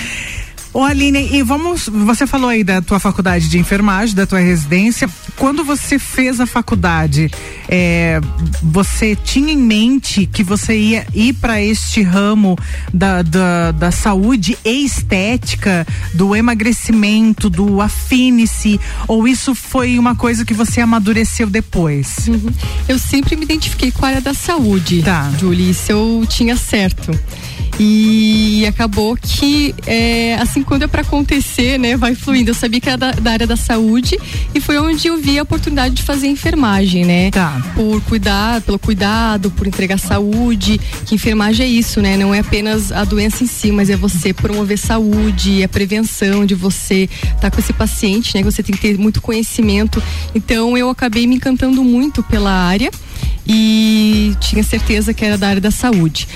Ô 0.76 0.82
Aline, 0.82 1.30
e 1.32 1.42
vamos, 1.42 1.88
você 1.88 2.26
falou 2.26 2.50
aí 2.50 2.62
da 2.62 2.82
tua 2.82 3.00
faculdade 3.00 3.48
de 3.48 3.58
enfermagem, 3.58 4.14
da 4.14 4.26
tua 4.26 4.40
residência. 4.40 5.08
Quando 5.34 5.64
você 5.64 5.98
fez 5.98 6.38
a 6.38 6.44
faculdade, 6.44 7.30
é, 7.66 8.20
você 8.62 9.16
tinha 9.16 9.54
em 9.54 9.56
mente 9.56 10.26
que 10.26 10.42
você 10.42 10.76
ia 10.76 11.06
ir 11.14 11.32
para 11.32 11.62
este 11.62 12.02
ramo 12.02 12.58
da, 12.92 13.22
da, 13.22 13.72
da 13.72 13.90
saúde 13.90 14.58
e 14.62 14.84
estética, 14.84 15.86
do 16.12 16.36
emagrecimento, 16.36 17.48
do 17.48 17.80
afine-se, 17.80 18.78
ou 19.08 19.26
isso 19.26 19.54
foi 19.54 19.98
uma 19.98 20.14
coisa 20.14 20.44
que 20.44 20.52
você 20.52 20.82
amadureceu 20.82 21.48
depois? 21.48 22.28
Uhum. 22.28 22.52
Eu 22.86 22.98
sempre 22.98 23.34
me 23.34 23.44
identifiquei 23.44 23.90
com 23.90 24.04
a 24.04 24.08
área 24.08 24.20
da 24.20 24.34
saúde, 24.34 25.02
Tá. 25.02 25.32
Julie, 25.40 25.70
isso 25.70 25.90
eu 25.90 26.26
tinha 26.28 26.54
certo. 26.54 27.18
E 27.78 28.64
acabou 28.66 29.16
que, 29.20 29.74
é, 29.86 30.34
assim, 30.36 30.62
quando 30.66 30.82
é 30.82 30.86
para 30.86 31.02
acontecer, 31.02 31.78
né, 31.78 31.96
vai 31.96 32.14
fluindo. 32.14 32.50
Eu 32.50 32.54
sabia 32.54 32.80
que 32.80 32.88
era 32.88 32.98
da, 32.98 33.12
da 33.12 33.30
área 33.32 33.46
da 33.46 33.56
saúde 33.56 34.18
e 34.54 34.60
foi 34.60 34.78
onde 34.78 35.08
eu 35.08 35.16
vi 35.16 35.38
a 35.38 35.42
oportunidade 35.42 35.94
de 35.94 36.02
fazer 36.02 36.26
enfermagem, 36.26 37.04
né? 37.04 37.30
Tá. 37.30 37.62
Por 37.74 38.00
cuidar, 38.02 38.60
pelo 38.62 38.78
cuidado, 38.78 39.50
por 39.50 39.66
entregar 39.66 39.98
saúde. 39.98 40.78
Que 41.06 41.14
enfermagem 41.14 41.64
é 41.64 41.68
isso, 41.68 42.00
né? 42.00 42.16
Não 42.16 42.34
é 42.34 42.40
apenas 42.40 42.92
a 42.92 43.04
doença 43.04 43.44
em 43.44 43.46
si, 43.46 43.70
mas 43.70 43.88
é 43.88 43.96
você 43.96 44.32
promover 44.32 44.78
saúde, 44.78 45.62
a 45.62 45.68
prevenção 45.68 46.44
de 46.44 46.54
você 46.54 47.08
estar 47.34 47.50
com 47.50 47.60
esse 47.60 47.72
paciente, 47.72 48.36
né? 48.36 48.42
Você 48.42 48.62
tem 48.62 48.74
que 48.74 48.82
ter 48.82 48.98
muito 48.98 49.22
conhecimento. 49.22 50.02
Então 50.34 50.76
eu 50.76 50.90
acabei 50.90 51.26
me 51.26 51.36
encantando 51.36 51.82
muito 51.84 52.22
pela 52.22 52.50
área 52.50 52.90
e 53.46 54.34
tinha 54.40 54.62
certeza 54.62 55.14
que 55.14 55.24
era 55.24 55.38
da 55.38 55.48
área 55.48 55.60
da 55.60 55.70
saúde. 55.70 56.26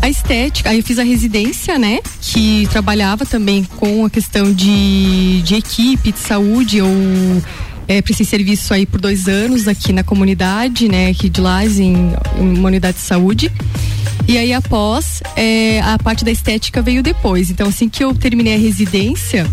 A 0.00 0.08
estética, 0.08 0.70
aí 0.70 0.78
eu 0.78 0.82
fiz 0.82 0.98
a 0.98 1.02
residência, 1.02 1.78
né? 1.78 2.00
Que 2.20 2.66
trabalhava 2.70 3.26
também 3.26 3.64
com 3.64 4.04
a 4.04 4.10
questão 4.10 4.52
de, 4.52 5.42
de 5.42 5.54
equipe, 5.56 6.12
de 6.12 6.18
saúde. 6.18 6.78
Eu 6.78 6.88
é, 7.88 8.00
prestei 8.00 8.24
serviço 8.24 8.72
aí 8.72 8.86
por 8.86 9.00
dois 9.00 9.28
anos 9.28 9.66
aqui 9.66 9.92
na 9.92 10.04
comunidade, 10.04 10.88
né? 10.88 11.08
Aqui 11.10 11.28
de 11.28 11.40
Lages, 11.40 11.80
em, 11.80 11.94
em 12.38 12.58
uma 12.58 12.68
unidade 12.68 12.98
de 12.98 13.02
saúde. 13.02 13.50
E 14.28 14.36
aí, 14.36 14.52
após, 14.52 15.22
é, 15.34 15.80
a 15.80 15.98
parte 15.98 16.24
da 16.24 16.30
estética 16.30 16.82
veio 16.82 17.02
depois. 17.02 17.50
Então, 17.50 17.68
assim 17.68 17.88
que 17.88 18.04
eu 18.04 18.14
terminei 18.14 18.54
a 18.54 18.58
residência, 18.58 19.46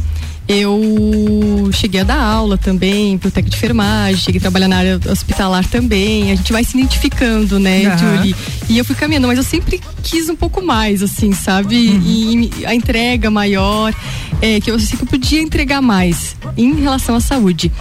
eu 0.47 1.69
cheguei 1.73 2.01
a 2.01 2.03
dar 2.03 2.21
aula 2.21 2.58
também 2.58 3.17
pro 3.17 3.31
técnico 3.31 3.51
de 3.51 3.58
enfermagem, 3.58 4.17
cheguei 4.17 4.38
a 4.39 4.41
trabalhar 4.41 4.67
na 4.67 4.77
área 4.77 4.99
hospitalar 5.10 5.65
também. 5.67 6.31
A 6.31 6.36
gente 6.36 6.51
vai 6.51 6.63
se 6.63 6.77
identificando, 6.77 7.60
né, 7.60 7.86
Aham. 7.88 8.17
Julie? 8.17 8.36
E 8.69 8.77
eu 8.77 8.86
fui 8.86 8.95
caminhando, 8.95 9.27
mas 9.27 9.38
eu 9.38 9.43
sempre 9.43 9.81
quis 10.03 10.29
um 10.29 10.36
pouco 10.36 10.62
mais, 10.62 11.01
assim, 11.01 11.31
sabe? 11.31 11.75
E, 11.75 12.51
e 12.60 12.65
a 12.65 12.75
entrega 12.75 13.31
maior, 13.31 13.93
é, 14.41 14.60
que 14.60 14.69
eu 14.69 14.79
sei 14.79 14.97
que 14.97 15.03
eu 15.03 15.08
podia 15.08 15.41
entregar 15.41 15.81
mais 15.81 16.36
em 16.55 16.75
relação 16.75 17.15
à 17.15 17.19
saúde. 17.19 17.71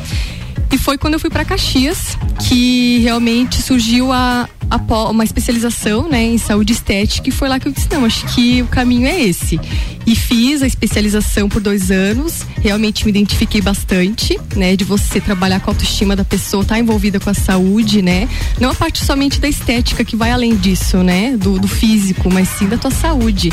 E 0.70 0.78
foi 0.78 0.98
quando 0.98 1.14
eu 1.14 1.20
fui 1.20 1.30
para 1.30 1.44
Caxias 1.44 2.16
que 2.48 2.98
realmente 3.00 3.62
surgiu 3.62 4.12
a, 4.12 4.48
a 4.70 5.10
uma 5.10 5.24
especialização 5.24 6.08
né, 6.08 6.22
em 6.24 6.38
saúde 6.38 6.72
estética 6.72 7.28
e 7.28 7.32
foi 7.32 7.48
lá 7.48 7.58
que 7.58 7.68
eu 7.68 7.72
disse, 7.72 7.88
não, 7.90 8.04
acho 8.04 8.26
que 8.34 8.62
o 8.62 8.66
caminho 8.66 9.06
é 9.06 9.22
esse. 9.22 9.60
E 10.06 10.14
fiz 10.14 10.62
a 10.62 10.66
especialização 10.66 11.48
por 11.48 11.62
dois 11.62 11.90
anos, 11.90 12.44
realmente 12.60 13.04
me 13.04 13.10
identifiquei 13.10 13.62
bastante, 13.62 14.38
né? 14.54 14.76
De 14.76 14.84
você 14.84 15.18
trabalhar 15.18 15.60
com 15.60 15.70
a 15.70 15.72
autoestima 15.72 16.14
da 16.14 16.24
pessoa, 16.24 16.62
estar 16.62 16.78
envolvida 16.78 17.18
com 17.18 17.30
a 17.30 17.34
saúde, 17.34 18.02
né? 18.02 18.28
Não 18.60 18.70
a 18.70 18.74
parte 18.74 19.02
somente 19.02 19.40
da 19.40 19.48
estética 19.48 20.04
que 20.04 20.14
vai 20.14 20.30
além 20.30 20.56
disso, 20.56 20.98
né? 20.98 21.36
Do, 21.38 21.58
do 21.58 21.66
físico, 21.66 22.30
mas 22.30 22.48
sim 22.50 22.68
da 22.68 22.76
tua 22.76 22.90
saúde. 22.90 23.50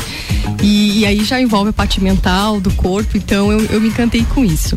E, 0.62 1.00
e 1.00 1.06
aí 1.06 1.24
já 1.24 1.40
envolve 1.40 1.70
a 1.70 1.72
parte 1.72 2.02
mental, 2.02 2.60
do 2.60 2.70
corpo, 2.72 3.16
então 3.16 3.50
eu, 3.50 3.64
eu 3.66 3.80
me 3.80 3.88
encantei 3.88 4.24
com 4.34 4.44
isso. 4.44 4.76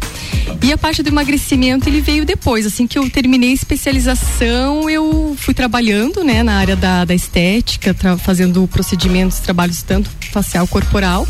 E 0.63 0.71
a 0.71 0.77
parte 0.77 1.03
do 1.03 1.09
emagrecimento, 1.09 1.89
ele 1.89 2.01
veio 2.01 2.24
depois. 2.25 2.65
Assim 2.65 2.87
que 2.87 2.97
eu 2.97 3.09
terminei 3.09 3.51
a 3.51 3.53
especialização, 3.53 4.89
eu 4.89 5.35
fui 5.37 5.53
trabalhando, 5.53 6.23
né, 6.23 6.43
na 6.43 6.55
área 6.57 6.75
da, 6.75 7.05
da 7.05 7.13
estética, 7.13 7.95
fazendo 8.17 8.67
procedimentos, 8.67 9.39
trabalhos 9.39 9.81
tanto 9.83 10.09
facial, 10.31 10.67
corporal. 10.67 11.27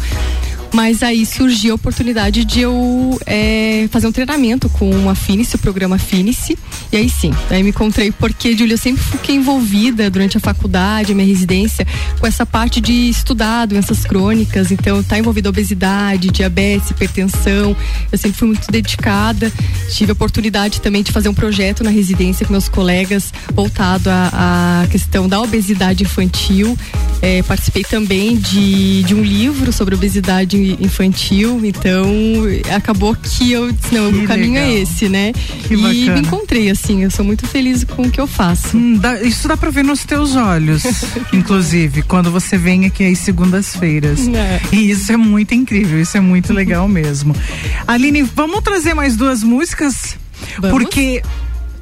Mas 0.75 1.01
aí 1.01 1.25
surgiu 1.25 1.71
a 1.71 1.75
oportunidade 1.75 2.43
de 2.43 2.59
eu 2.59 3.17
é, 3.25 3.87
fazer 3.89 4.07
um 4.07 4.11
treinamento 4.11 4.67
com 4.67 4.89
o 4.89 5.09
Afinice, 5.09 5.55
o 5.55 5.59
programa 5.59 5.95
Afinice. 5.95 6.59
E 6.91 6.97
aí 6.97 7.09
sim, 7.09 7.31
aí 7.49 7.63
me 7.63 7.69
encontrei 7.69 8.11
porque, 8.11 8.57
Júlia, 8.57 8.73
eu 8.73 8.77
sempre 8.77 9.01
fiquei 9.01 9.35
envolvida 9.35 10.09
durante 10.09 10.35
a 10.35 10.39
faculdade, 10.41 11.13
a 11.13 11.15
minha 11.15 11.25
residência, 11.25 11.87
com 12.19 12.27
essa 12.27 12.45
parte 12.45 12.81
de 12.81 12.91
estudar 13.07 13.67
doenças 13.67 14.03
crônicas. 14.03 14.69
Então, 14.69 15.01
tá 15.01 15.17
envolvida 15.17 15.47
obesidade, 15.47 16.29
diabetes, 16.29 16.89
hipertensão. 16.89 17.73
Eu 18.11 18.17
sempre 18.17 18.37
fui 18.37 18.49
muito 18.49 18.69
dedicada. 18.69 19.49
Tive 19.93 20.11
a 20.11 20.13
oportunidade 20.13 20.81
também 20.81 21.03
de 21.03 21.13
fazer 21.13 21.29
um 21.29 21.33
projeto 21.33 21.85
na 21.85 21.89
residência 21.89 22.45
com 22.45 22.51
meus 22.51 22.67
colegas 22.67 23.33
voltado 23.53 24.09
à, 24.09 24.81
à 24.83 24.87
questão 24.87 25.29
da 25.29 25.39
obesidade 25.39 26.03
infantil. 26.03 26.77
É, 27.21 27.41
participei 27.43 27.85
também 27.85 28.35
de, 28.35 29.03
de 29.03 29.15
um 29.15 29.23
livro 29.23 29.71
sobre 29.71 29.95
obesidade 29.95 30.64
infantil, 30.79 31.61
então 31.63 32.05
acabou 32.75 33.15
que 33.15 33.51
eu 33.51 33.71
disse, 33.71 33.93
não, 33.95 34.11
Que 34.11 34.19
o 34.19 34.27
caminho 34.27 34.53
legal. 34.53 34.69
é 34.69 34.73
esse, 34.79 35.09
né? 35.09 35.33
Que 35.67 35.73
e 35.73 35.77
bacana. 35.77 36.13
me 36.13 36.19
encontrei, 36.27 36.69
assim, 36.69 37.03
eu 37.03 37.11
sou 37.11 37.23
muito 37.25 37.45
feliz 37.47 37.83
com 37.83 38.03
o 38.03 38.11
que 38.11 38.19
eu 38.19 38.27
faço. 38.27 38.75
Hum, 38.77 38.97
dá- 38.97 39.21
isso 39.21 39.47
dá 39.47 39.55
pra 39.57 39.69
ver 39.69 39.83
nos 39.83 40.03
teus 40.05 40.35
olhos, 40.35 40.83
inclusive, 41.33 42.01
quando 42.03 42.31
você 42.31 42.57
vem 42.57 42.85
aqui 42.85 43.05
às 43.05 43.19
segundas-feiras. 43.19 44.27
É. 44.27 44.61
E 44.71 44.89
isso 44.91 45.11
é 45.11 45.17
muito 45.17 45.53
incrível, 45.53 46.01
isso 46.01 46.17
é 46.17 46.21
muito 46.21 46.53
legal 46.53 46.87
mesmo. 46.87 47.35
Aline, 47.87 48.21
vamos 48.23 48.61
trazer 48.61 48.93
mais 48.93 49.15
duas 49.15 49.43
músicas? 49.43 50.17
Vamos? 50.59 50.77
Porque 50.83 51.21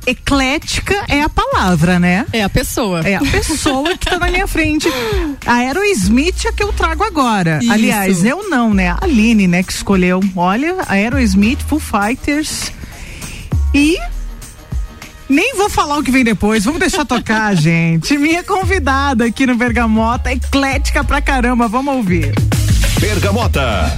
eclética 0.05 1.05
é 1.07 1.21
a 1.21 1.29
palavra, 1.29 1.99
né? 1.99 2.25
É 2.31 2.43
a 2.43 2.49
pessoa. 2.49 3.01
É 3.01 3.15
a 3.15 3.21
pessoa 3.21 3.97
que 3.97 4.09
tá 4.09 4.19
na 4.19 4.29
minha 4.29 4.47
frente. 4.47 4.87
A 5.45 5.55
Aerosmith 5.55 6.45
é 6.45 6.51
que 6.51 6.63
eu 6.63 6.71
trago 6.73 7.03
agora. 7.03 7.59
Isso. 7.61 7.71
Aliás, 7.71 8.23
eu 8.23 8.49
não, 8.49 8.73
né? 8.73 8.89
A 8.89 8.99
Aline, 9.01 9.47
né, 9.47 9.63
que 9.63 9.73
escolheu. 9.73 10.21
Olha, 10.35 10.77
a 10.87 10.93
Aerosmith, 10.93 11.59
Foo 11.67 11.79
Fighters. 11.79 12.71
E 13.73 13.97
nem 15.27 15.55
vou 15.55 15.69
falar 15.69 15.97
o 15.97 16.03
que 16.03 16.11
vem 16.11 16.23
depois, 16.23 16.63
vamos 16.63 16.79
deixar 16.79 17.05
tocar, 17.05 17.55
gente. 17.57 18.17
Minha 18.17 18.43
convidada 18.43 19.25
aqui 19.25 19.45
no 19.45 19.55
Bergamota, 19.55 20.31
eclética 20.31 21.03
pra 21.03 21.21
caramba, 21.21 21.67
vamos 21.67 21.95
ouvir. 21.95 22.33
Bergamota. 22.99 23.91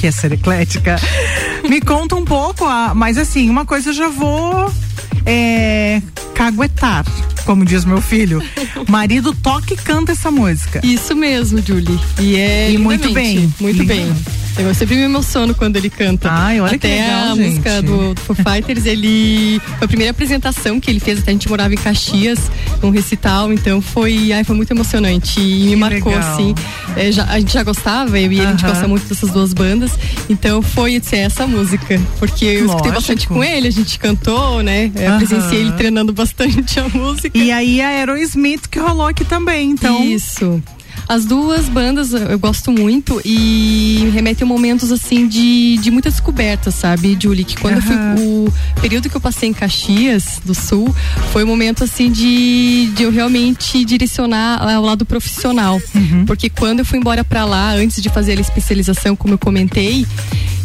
Que 0.00 0.06
é 0.06 0.10
ser 0.10 0.32
eclética. 0.32 0.96
Me 1.68 1.78
conta 1.78 2.16
um 2.16 2.24
pouco, 2.24 2.64
ah, 2.64 2.92
mas 2.94 3.18
assim, 3.18 3.50
uma 3.50 3.66
coisa 3.66 3.90
eu 3.90 3.92
já 3.92 4.08
vou 4.08 4.72
é, 5.26 6.00
caguetar, 6.34 7.04
como 7.44 7.66
diz 7.66 7.84
meu 7.84 8.00
filho. 8.00 8.42
Marido 8.88 9.34
toca 9.34 9.74
e 9.74 9.76
canta 9.76 10.12
essa 10.12 10.30
música. 10.30 10.80
Isso 10.82 11.14
mesmo, 11.14 11.60
Julie. 11.60 12.00
E 12.18 12.34
é 12.36 12.70
E 12.70 12.78
muito 12.78 13.12
bem. 13.12 13.52
Muito 13.60 13.82
Lindo. 13.82 13.86
bem. 13.88 14.16
Eu 14.68 14.74
sempre 14.74 14.96
me 14.96 15.02
emociono 15.02 15.54
quando 15.54 15.76
ele 15.76 15.88
canta. 15.90 16.28
Ai, 16.30 16.60
olha 16.60 16.70
que 16.78 16.86
até 16.86 17.02
legal, 17.02 17.32
a 17.32 17.34
gente. 17.36 17.48
música 17.48 17.82
do 17.82 18.14
Foo 18.20 18.36
Fighters, 18.36 18.86
ele 18.86 19.60
foi 19.78 19.84
a 19.84 19.88
primeira 19.88 20.10
apresentação 20.10 20.78
que 20.78 20.90
ele 20.90 21.00
fez, 21.00 21.18
até 21.20 21.30
a 21.30 21.34
gente 21.34 21.48
morava 21.48 21.72
em 21.74 21.76
Caxias, 21.76 22.50
um 22.82 22.90
recital, 22.90 23.52
então 23.52 23.80
foi, 23.80 24.32
ai, 24.32 24.44
foi 24.44 24.54
muito 24.56 24.70
emocionante 24.72 25.40
e 25.40 25.64
me 25.66 25.76
marcou 25.76 26.12
legal. 26.12 26.32
assim. 26.34 26.54
É, 26.96 27.10
já- 27.10 27.24
a 27.24 27.38
gente 27.40 27.52
já 27.52 27.62
gostava, 27.62 28.18
eu 28.18 28.30
e 28.32 28.38
ele, 28.38 28.46
a 28.46 28.50
gente 28.50 28.64
gosta 28.64 28.86
muito 28.86 29.06
dessas 29.08 29.30
duas 29.30 29.52
bandas, 29.52 29.92
então 30.28 30.60
foi 30.62 31.00
ser 31.02 31.18
essa 31.18 31.46
música, 31.46 32.00
porque 32.18 32.44
eu 32.44 32.66
escutei 32.66 32.66
Lógico. 32.90 32.92
bastante 32.94 33.28
com 33.28 33.42
ele, 33.42 33.68
a 33.68 33.72
gente 33.72 33.98
cantou, 33.98 34.62
né? 34.62 34.90
Eu 34.94 35.08
Aham. 35.10 35.18
presenciei 35.18 35.60
ele 35.60 35.72
treinando 35.72 36.12
bastante 36.12 36.78
a 36.78 36.88
música. 36.88 37.36
E 37.36 37.50
aí 37.50 37.80
a 37.80 37.88
Aerosmith 37.88 38.68
que 38.70 38.78
rolou 38.78 39.06
aqui 39.06 39.24
também, 39.24 39.70
então. 39.70 40.04
Isso. 40.04 40.62
As 41.10 41.24
duas 41.24 41.68
bandas 41.68 42.12
eu 42.12 42.38
gosto 42.38 42.70
muito 42.70 43.20
e 43.24 43.98
me 44.04 44.10
remetem 44.10 44.44
a 44.44 44.48
momentos 44.48 44.92
assim 44.92 45.26
de, 45.26 45.76
de 45.78 45.90
muita 45.90 46.08
descoberta, 46.08 46.70
sabe, 46.70 47.18
Julie? 47.20 47.44
Que 47.44 47.56
quando 47.56 47.78
eu 47.78 47.82
fui. 47.82 47.96
O 47.96 48.80
período 48.80 49.10
que 49.10 49.16
eu 49.16 49.20
passei 49.20 49.48
em 49.48 49.52
Caxias 49.52 50.40
do 50.44 50.54
Sul 50.54 50.94
foi 51.32 51.42
um 51.42 51.48
momento 51.48 51.82
assim 51.82 52.12
de, 52.12 52.92
de 52.94 53.02
eu 53.02 53.10
realmente 53.10 53.84
direcionar 53.84 54.62
ao 54.62 54.84
lado 54.84 55.04
profissional. 55.04 55.82
Uhum. 55.92 56.24
Porque 56.26 56.48
quando 56.48 56.78
eu 56.78 56.84
fui 56.84 57.00
embora 57.00 57.24
pra 57.24 57.44
lá, 57.44 57.72
antes 57.72 58.00
de 58.00 58.08
fazer 58.08 58.38
a 58.38 58.40
especialização, 58.40 59.16
como 59.16 59.34
eu 59.34 59.38
comentei, 59.38 60.06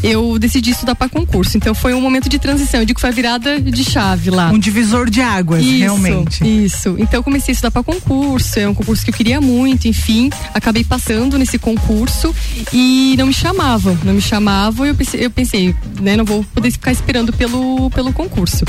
eu 0.05 0.37
decidi 0.37 0.69
estudar 0.71 0.93
para 0.95 1.09
concurso. 1.09 1.57
Então 1.57 1.73
foi 1.73 1.93
um 1.93 2.01
momento 2.01 2.29
de 2.29 2.37
transição. 2.37 2.79
Eu 2.79 2.85
digo 2.85 2.95
que 2.95 3.01
foi 3.01 3.09
a 3.09 3.13
virada 3.13 3.59
de 3.59 3.83
chave 3.83 4.29
lá. 4.29 4.51
Um 4.51 4.59
divisor 4.59 5.09
de 5.09 5.21
águas, 5.21 5.63
Isso, 5.63 5.79
realmente. 5.79 6.43
Isso. 6.65 6.95
Então 6.99 7.19
eu 7.19 7.23
comecei 7.23 7.51
a 7.51 7.53
estudar 7.53 7.71
para 7.71 7.81
concurso, 7.83 8.59
é 8.59 8.67
um 8.67 8.73
concurso 8.73 9.03
que 9.03 9.09
eu 9.09 9.15
queria 9.15 9.41
muito, 9.41 9.87
enfim, 9.87 10.29
acabei 10.53 10.83
passando 10.83 11.37
nesse 11.39 11.57
concurso 11.57 12.33
e 12.71 13.15
não 13.17 13.27
me 13.27 13.33
chamavam, 13.33 13.97
não 14.03 14.13
me 14.13 14.21
chamavam 14.21 14.85
e 14.85 14.89
eu 14.89 14.95
pensei, 14.95 15.25
eu 15.25 15.31
pensei, 15.31 15.75
né, 15.99 16.15
não 16.15 16.25
vou 16.25 16.43
poder 16.53 16.69
ficar 16.71 16.91
esperando 16.91 17.33
pelo, 17.33 17.89
pelo 17.91 18.13
concurso. 18.13 18.63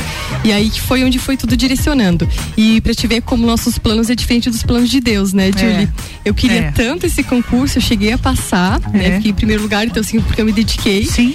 E 0.44 0.52
aí 0.52 0.70
que 0.70 0.80
foi 0.80 1.04
onde 1.04 1.18
foi 1.18 1.36
tudo 1.36 1.56
direcionando. 1.56 2.28
E 2.56 2.80
pra 2.80 2.94
te 2.94 3.06
ver 3.06 3.20
como 3.22 3.46
nossos 3.46 3.78
planos 3.78 4.08
é 4.08 4.14
diferente 4.14 4.48
dos 4.48 4.62
planos 4.62 4.88
de 4.88 5.00
Deus, 5.00 5.32
né, 5.32 5.50
Julie? 5.52 5.88
Eu 6.24 6.34
queria 6.34 6.56
É. 6.60 6.70
tanto 6.70 7.04
esse 7.06 7.22
concurso, 7.22 7.78
eu 7.78 7.82
cheguei 7.82 8.12
a 8.12 8.18
passar, 8.18 8.80
né, 8.92 9.08
É. 9.08 9.16
fiquei 9.16 9.30
em 9.32 9.34
primeiro 9.34 9.62
lugar, 9.62 9.86
então 9.86 10.00
assim, 10.00 10.20
porque 10.20 10.40
eu 10.40 10.46
me 10.46 10.52
dediquei. 10.52 11.04
Sim. 11.04 11.25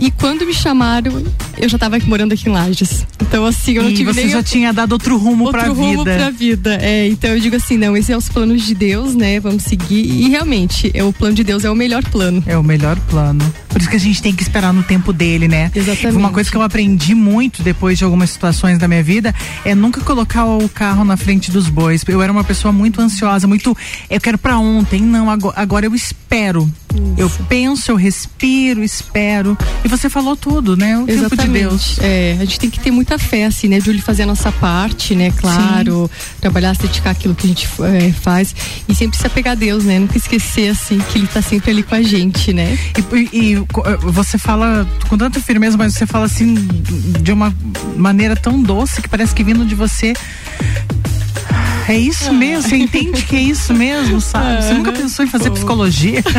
E 0.00 0.12
quando 0.12 0.46
me 0.46 0.54
chamaram, 0.54 1.24
eu 1.56 1.68
já 1.68 1.76
estava 1.76 1.98
morando 2.06 2.32
aqui 2.32 2.48
em 2.48 2.52
Lages. 2.52 3.04
Então, 3.20 3.44
assim, 3.44 3.72
eu 3.72 3.82
não 3.82 3.90
e 3.90 3.94
tive 3.94 4.14
você 4.14 4.20
nem 4.20 4.30
já 4.30 4.38
a- 4.38 4.42
tinha 4.44 4.72
dado 4.72 4.92
outro 4.92 5.18
rumo 5.18 5.44
outro 5.46 5.60
pra 5.60 5.68
rumo 5.70 6.04
vida. 6.04 6.16
pra 6.16 6.30
vida. 6.30 6.78
É, 6.80 7.08
então 7.08 7.30
eu 7.30 7.40
digo 7.40 7.56
assim, 7.56 7.76
não, 7.76 7.96
esses 7.96 8.06
são 8.06 8.16
os 8.16 8.28
planos 8.28 8.62
de 8.64 8.74
Deus, 8.76 9.14
né? 9.16 9.40
Vamos 9.40 9.64
seguir. 9.64 10.04
E 10.08 10.28
realmente, 10.28 10.88
é, 10.94 11.02
o 11.02 11.12
plano 11.12 11.34
de 11.34 11.42
Deus 11.42 11.64
é 11.64 11.70
o 11.70 11.74
melhor 11.74 12.04
plano. 12.04 12.42
É 12.46 12.56
o 12.56 12.62
melhor 12.62 12.96
plano. 13.10 13.44
Por 13.68 13.80
isso 13.80 13.90
que 13.90 13.96
a 13.96 14.00
gente 14.00 14.22
tem 14.22 14.32
que 14.32 14.42
esperar 14.42 14.72
no 14.72 14.84
tempo 14.84 15.12
dele, 15.12 15.48
né? 15.48 15.68
Exatamente. 15.74 16.16
Uma 16.16 16.30
coisa 16.30 16.48
que 16.48 16.56
eu 16.56 16.62
aprendi 16.62 17.12
muito 17.14 17.60
depois 17.64 17.98
de 17.98 18.04
algumas 18.04 18.30
situações 18.30 18.78
da 18.78 18.86
minha 18.86 19.02
vida 19.02 19.34
é 19.64 19.74
nunca 19.74 20.00
colocar 20.00 20.44
o 20.44 20.68
carro 20.68 21.04
na 21.04 21.16
frente 21.16 21.50
dos 21.50 21.68
bois. 21.68 22.04
Eu 22.06 22.22
era 22.22 22.30
uma 22.32 22.44
pessoa 22.44 22.70
muito 22.72 23.00
ansiosa, 23.00 23.48
muito. 23.48 23.76
Eu 24.08 24.20
quero 24.20 24.38
pra 24.38 24.58
ontem. 24.58 25.02
Não, 25.02 25.26
agora 25.56 25.86
eu 25.86 25.94
espero. 25.94 26.70
Eu 27.16 27.28
penso, 27.48 27.90
eu 27.90 27.96
respiro, 27.96 28.82
espero. 28.82 29.56
E 29.84 29.88
você 29.88 30.08
falou 30.08 30.36
tudo, 30.36 30.76
né? 30.76 30.96
O 30.98 31.06
tempo 31.06 31.36
de 31.36 31.48
Deus. 31.52 31.98
É, 32.00 32.36
a 32.40 32.44
gente 32.44 32.58
tem 32.58 32.70
que 32.70 32.80
ter 32.80 32.90
muita 32.90 33.18
fé, 33.18 33.44
assim, 33.44 33.68
né? 33.68 33.78
De 33.78 33.90
ele 33.90 34.00
fazer 34.00 34.22
a 34.22 34.26
nossa 34.26 34.50
parte, 34.50 35.14
né? 35.14 35.30
Claro. 35.32 36.10
Trabalhar, 36.40 36.74
se 36.74 36.82
dedicar 36.82 37.10
aquilo 37.10 37.34
que 37.34 37.46
a 37.46 37.48
gente 37.48 37.68
é, 37.82 38.12
faz. 38.12 38.54
E 38.88 38.94
sempre 38.94 39.18
se 39.18 39.26
apegar 39.26 39.52
a 39.52 39.54
Deus, 39.54 39.84
né? 39.84 39.98
Nunca 39.98 40.16
esquecer, 40.16 40.70
assim, 40.70 40.98
que 40.98 41.18
ele 41.18 41.26
tá 41.26 41.42
sempre 41.42 41.70
ali 41.70 41.82
com 41.82 41.94
a 41.94 42.02
gente, 42.02 42.52
né? 42.52 42.78
E, 42.96 43.16
e- 43.36 43.52
e 43.54 43.66
co- 43.66 43.82
você 44.12 44.38
fala 44.38 44.86
com 45.08 45.18
tanta 45.18 45.40
firmeza, 45.40 45.76
mas 45.76 45.94
você 45.94 46.06
fala 46.06 46.24
assim 46.26 46.54
de 47.22 47.32
uma 47.32 47.54
maneira 47.96 48.34
tão 48.34 48.62
doce 48.62 49.02
que 49.02 49.08
parece 49.08 49.34
que 49.34 49.44
vindo 49.44 49.64
de 49.64 49.74
você. 49.74 50.14
É 51.88 51.96
isso 51.98 52.32
mesmo, 52.32 52.68
você 52.68 52.76
entende 52.76 53.22
que 53.22 53.34
é 53.36 53.40
isso 53.42 53.72
mesmo, 53.74 54.20
sabe? 54.20 54.62
Você 54.62 54.74
nunca 54.74 54.92
pensou 54.92 55.24
em 55.24 55.28
fazer 55.28 55.50
psicologia? 55.50 56.22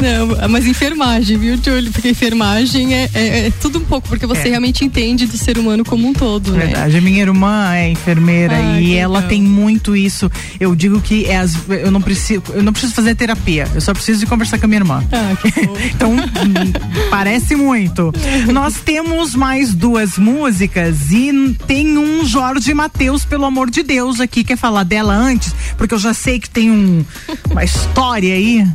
Não, 0.00 0.48
mas 0.48 0.66
enfermagem, 0.66 1.36
viu, 1.36 1.56
Júlio? 1.62 1.90
Porque 1.92 2.08
enfermagem 2.08 2.94
é, 2.94 3.08
é- 3.14 3.46
é 3.46 3.52
tudo 3.60 3.78
um 3.78 3.84
pouco, 3.84 4.08
porque 4.08 4.26
você 4.26 4.42
É. 4.48 4.50
realmente 4.50 4.84
entende 4.84 5.26
do 5.26 5.36
ser 5.36 5.58
humano 5.58 5.84
como 5.84 6.06
um 6.08 6.12
todo, 6.12 6.52
né? 6.52 6.66
Verdade. 6.66 6.96
A 6.96 7.00
minha 7.00 7.20
irmã 7.22 7.74
é 7.74 7.90
enfermeira 7.90 8.56
Ah, 8.56 8.80
e 8.80 8.94
ela 8.94 9.16
legal. 9.18 9.28
tem 9.28 9.42
muito 9.42 9.96
isso. 9.96 10.30
Eu 10.60 10.74
digo 10.74 11.00
que 11.00 11.24
é 11.26 11.38
as- 11.38 11.56
eu 11.68 11.90
não 11.90 12.00
preciso, 12.00 12.42
eu 12.54 12.62
não 12.62 12.72
preciso 12.72 12.94
fazer 12.94 13.14
terapia. 13.14 13.66
Eu 13.74 13.80
só 13.80 13.92
preciso 13.92 14.20
de 14.20 14.26
conversar 14.26 14.58
com 14.58 14.66
a 14.66 14.68
minha 14.68 14.80
irmã. 14.80 15.04
Ah. 15.12 15.36
Então, 15.98 16.14
parece 17.10 17.56
muito. 17.56 18.12
Nós 18.52 18.74
temos 18.84 19.34
mais 19.34 19.74
duas 19.74 20.16
músicas 20.18 21.10
e 21.10 21.56
tem 21.66 21.96
um 21.98 22.24
Jorge 22.24 22.72
Mateus, 22.74 23.24
pelo 23.24 23.44
amor 23.44 23.70
de 23.70 23.82
Deus, 23.82 23.97
aqui. 24.20 24.44
Quer 24.44 24.56
falar 24.56 24.84
dela 24.84 25.14
antes? 25.14 25.54
Porque 25.76 25.94
eu 25.94 25.98
já 25.98 26.14
sei 26.14 26.38
que 26.38 26.48
tem 26.48 26.70
um, 26.70 27.04
uma 27.50 27.64
história 27.64 28.34
aí. 28.34 28.66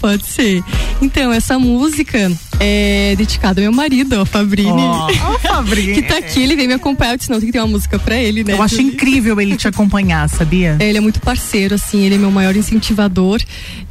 Pode 0.00 0.26
ser. 0.26 0.62
Então, 1.00 1.32
essa 1.32 1.58
música 1.58 2.30
é 2.58 3.14
dedicada 3.16 3.60
ao 3.60 3.64
meu 3.64 3.72
marido, 3.72 4.14
ao 4.14 4.26
Fabrini. 4.26 4.70
Ó, 4.70 5.08
ó, 5.22 5.38
Fabrini. 5.38 5.94
que 5.94 6.02
tá 6.02 6.18
aqui, 6.18 6.42
ele 6.42 6.56
veio 6.56 6.68
me 6.68 6.74
acompanhar. 6.74 7.12
Eu 7.12 7.18
disse, 7.18 7.30
não, 7.30 7.38
tem 7.38 7.46
que 7.46 7.52
ter 7.52 7.60
uma 7.60 7.68
música 7.68 7.98
pra 7.98 8.16
ele, 8.16 8.42
né? 8.42 8.52
Eu 8.54 8.62
acho 8.62 8.80
incrível 8.80 9.40
ele 9.40 9.56
te 9.56 9.68
acompanhar, 9.68 10.28
sabia? 10.28 10.76
É, 10.80 10.88
Ele 10.88 10.98
é 10.98 11.00
muito 11.00 11.20
parceiro, 11.20 11.74
assim, 11.74 12.04
ele 12.04 12.16
é 12.16 12.18
meu 12.18 12.30
maior 12.30 12.56
incentivador, 12.56 13.40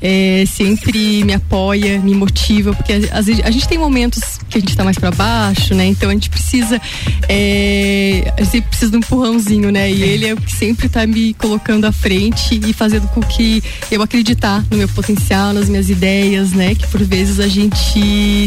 é, 0.02 0.44
sempre 0.48 1.24
me 1.24 1.34
apoia, 1.34 2.00
me 2.00 2.14
motiva, 2.14 2.74
porque 2.74 2.94
vezes 2.94 3.42
a 3.44 3.52
gente 3.52 3.68
tem 3.68 3.78
momentos 3.78 4.40
que 4.50 4.58
a 4.58 4.62
gente 4.62 4.76
tá 4.76 4.84
mais 4.84 4.98
pra 4.98 5.12
baixo, 5.12 5.74
né? 5.74 5.86
Então 5.86 6.10
a 6.10 6.14
gente 6.14 6.30
precisa, 6.30 6.82
é, 7.28 8.34
a 8.38 8.44
gente 8.44 8.62
precisa 8.62 8.92
de 8.92 8.98
um 8.98 9.00
empurrãozinho, 9.00 9.72
né? 9.72 9.92
E 9.92 10.02
ele 10.04 10.28
é 10.28 10.34
o 10.34 10.38
que 10.38 10.52
sempre 10.56 10.90
tá 10.90 11.06
me 11.06 11.34
colocando 11.34 11.86
à 11.86 11.92
frente 11.92 12.60
e 12.66 12.74
fazendo 12.74 13.08
com 13.10 13.22
que 13.22 13.64
eu 13.92 14.02
acreditar 14.02 14.64
no 14.72 14.78
meu 14.78 14.88
potencial, 14.88 15.54
nas 15.54 15.70
minhas 15.70 15.90
ideias, 15.90 16.52
né? 16.52 16.74
Que 16.76 16.88
por 16.88 17.04
vezes 17.04 17.40
a 17.40 17.48
gente 17.48 17.78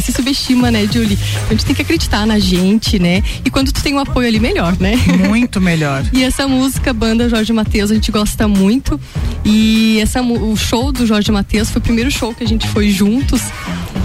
se 0.03 0.13
subestima, 0.13 0.71
né, 0.71 0.89
Julie? 0.91 1.19
A 1.47 1.51
gente 1.51 1.65
tem 1.65 1.75
que 1.75 1.83
acreditar 1.83 2.27
na 2.27 2.39
gente, 2.39 2.99
né? 2.99 3.23
E 3.45 3.51
quando 3.51 3.73
tu 3.73 3.83
tem 3.83 3.95
um 3.95 3.99
apoio 3.99 4.27
ali, 4.27 4.41
melhor, 4.41 4.77
né? 4.81 4.95
Muito 5.29 5.61
melhor. 5.61 6.05
E 6.19 6.25
essa 6.25 6.49
música, 6.49 6.93
banda 6.93 7.29
Jorge 7.29 7.53
Matheus, 7.53 7.91
a 7.91 7.95
gente 7.95 8.11
gosta 8.11 8.49
muito. 8.49 8.99
E 9.45 10.01
essa, 10.01 10.21
o 10.21 10.57
show 10.57 10.91
do 10.91 11.07
Jorge 11.07 11.31
Matheus 11.31 11.71
foi 11.71 11.81
o 11.81 11.83
primeiro 11.83 12.11
show 12.11 12.35
que 12.35 12.43
a 12.43 12.47
gente 12.47 12.67
foi 12.69 12.91
juntos. 12.91 13.41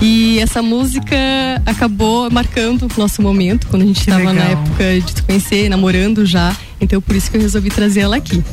E 0.02 0.38
essa 0.40 0.62
música 0.62 1.16
acabou 1.66 2.30
marcando 2.30 2.84
o 2.84 3.00
nosso 3.00 3.22
momento, 3.22 3.68
quando 3.68 3.84
a 3.84 3.86
gente 3.86 4.00
estava 4.00 4.34
na 4.34 4.44
época 4.44 5.00
de 5.00 5.12
se 5.12 5.24
conhecer, 5.24 5.70
namorando 5.70 6.26
já. 6.26 6.56
Então 6.84 7.02
por 7.02 7.16
isso 7.16 7.32
que 7.32 7.38
eu 7.38 7.42
resolvi 7.42 7.70
trazer 7.70 8.02
ela 8.02 8.18
aqui. 8.18 8.44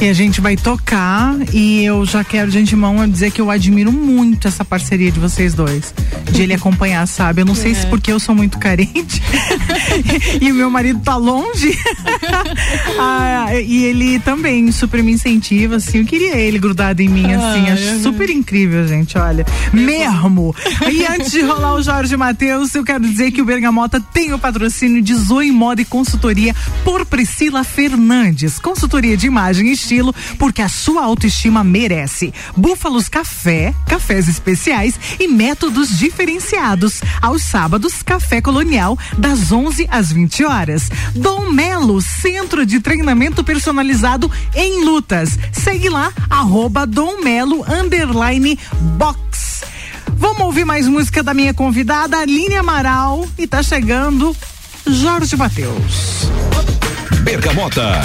E 0.00 0.08
a 0.08 0.14
gente 0.14 0.40
vai 0.40 0.56
tocar 0.56 1.36
e 1.52 1.84
eu 1.84 2.06
já 2.06 2.24
quero 2.24 2.50
de 2.50 2.58
antemão 2.58 3.06
dizer 3.06 3.30
que 3.30 3.38
eu 3.38 3.50
admiro 3.50 3.92
muito 3.92 4.48
essa 4.48 4.64
parceria 4.64 5.12
de 5.12 5.20
vocês 5.20 5.52
dois. 5.52 5.92
De 6.32 6.42
ele 6.42 6.54
acompanhar, 6.54 7.06
sabe? 7.06 7.42
Eu 7.42 7.44
não 7.44 7.54
sei 7.54 7.74
se 7.74 7.86
porque 7.86 8.10
eu 8.10 8.18
sou 8.18 8.34
muito 8.34 8.58
carente 8.58 9.22
e 10.40 10.50
o 10.50 10.54
meu 10.54 10.70
marido 10.70 11.00
tá 11.00 11.16
longe. 11.16 11.76
Ah, 12.98 13.54
e 13.54 13.84
ele 13.84 14.18
também 14.20 14.70
super 14.70 15.02
me 15.02 15.12
incentiva, 15.12 15.76
assim. 15.76 15.98
Eu 15.98 16.04
queria 16.04 16.36
ele 16.36 16.58
grudado 16.58 17.00
em 17.00 17.08
mim, 17.08 17.32
assim. 17.32 17.60
Ai, 17.66 17.70
Acho 17.70 18.02
super 18.02 18.28
incrível, 18.28 18.86
gente. 18.86 19.16
Olha, 19.16 19.46
mesmo. 19.72 20.54
E 20.90 21.06
antes 21.06 21.30
de 21.30 21.40
rolar 21.40 21.74
o 21.74 21.82
Jorge 21.82 22.16
Matheus, 22.16 22.74
eu 22.74 22.84
quero 22.84 23.00
dizer 23.00 23.30
que 23.30 23.40
o 23.40 23.44
Bergamota 23.44 24.00
tem 24.00 24.32
o 24.32 24.38
patrocínio 24.38 25.00
de 25.00 25.14
Zoe 25.14 25.50
Moda 25.50 25.80
e 25.80 25.84
Consultoria 25.84 26.54
por 26.84 27.06
Priscila 27.06 27.64
Fernandes. 27.64 28.58
Consultoria 28.58 29.16
de 29.16 29.26
imagem 29.26 29.72
e 29.72 29.76
estilo, 29.90 30.14
porque 30.38 30.62
a 30.62 30.68
sua 30.68 31.02
autoestima 31.02 31.64
merece. 31.64 32.32
Búfalos 32.56 33.08
Café, 33.08 33.74
cafés 33.86 34.28
especiais 34.28 34.98
e 35.18 35.26
métodos 35.26 35.98
diferenciados. 35.98 37.00
Aos 37.20 37.42
sábados, 37.42 38.02
café 38.02 38.40
colonial, 38.40 38.96
das 39.18 39.50
11 39.50 39.88
às 39.90 40.12
20 40.12 40.44
horas. 40.44 40.88
Dom 41.14 41.50
Melo, 41.50 42.00
centro 42.00 42.64
de 42.64 42.78
treinamento 42.80 43.42
personalizado 43.42 44.30
em 44.54 44.84
lutas. 44.84 45.36
Segue 45.52 45.88
lá, 45.88 46.12
arroba 46.28 46.86
Dom 46.86 47.20
Melo, 47.22 47.64
underline 47.68 48.58
box. 48.96 49.62
Vamos 50.12 50.42
ouvir 50.42 50.64
mais 50.64 50.86
música 50.86 51.22
da 51.22 51.34
minha 51.34 51.52
convidada, 51.52 52.18
Aline 52.18 52.54
Amaral, 52.54 53.26
e 53.38 53.46
tá 53.46 53.62
chegando 53.62 54.36
Jorge 54.86 55.36
Mateus. 55.36 56.30
Bergamota. 57.22 58.00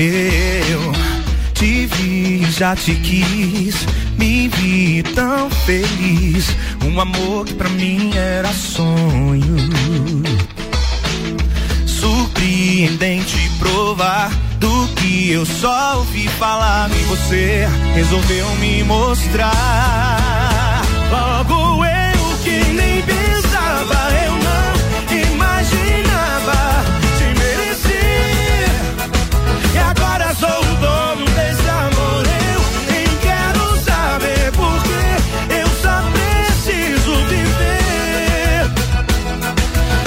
Eu 0.00 0.92
te 1.54 1.86
vi, 1.86 2.46
já 2.52 2.76
te 2.76 2.94
quis, 2.94 3.74
me 4.16 4.46
vi 4.46 5.02
tão 5.02 5.50
feliz. 5.50 6.54
Um 6.84 7.00
amor 7.00 7.44
que 7.44 7.54
pra 7.54 7.68
mim 7.70 8.12
era 8.14 8.52
sonho. 8.52 9.56
Surpreendente 11.84 13.50
provar 13.58 14.30
do 14.60 14.86
que 14.94 15.32
eu 15.32 15.44
só 15.44 15.96
ouvi 15.96 16.28
falar. 16.28 16.88
E 16.92 17.02
você 17.06 17.66
resolveu 17.94 18.48
me 18.60 18.84
mostrar. 18.84 19.52
Logo 21.10 21.84
eu 21.84 22.38
que 22.44 22.70
nem 22.72 23.02
pensava, 23.02 24.12
eu 24.24 24.32
não 24.46 25.32
imaginava 25.32 26.84
sou 30.38 30.48
o 30.48 30.74
dono 30.76 31.24
desse 31.34 31.68
amor. 31.68 32.22
Eu 32.52 32.60
nem 32.90 33.06
quero 33.26 33.64
saber 33.84 34.52
porque 34.52 35.00
eu 35.52 35.68
só 35.82 35.96
preciso 36.12 37.12
viver 37.26 38.70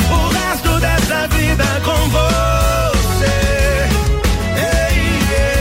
o 0.09 0.13
resto 0.29 0.71
dessa 0.79 1.27
vida 1.27 1.65
com 1.83 2.09
você. 2.09 3.39
Ei, 4.55 4.97
ei, 5.33 5.59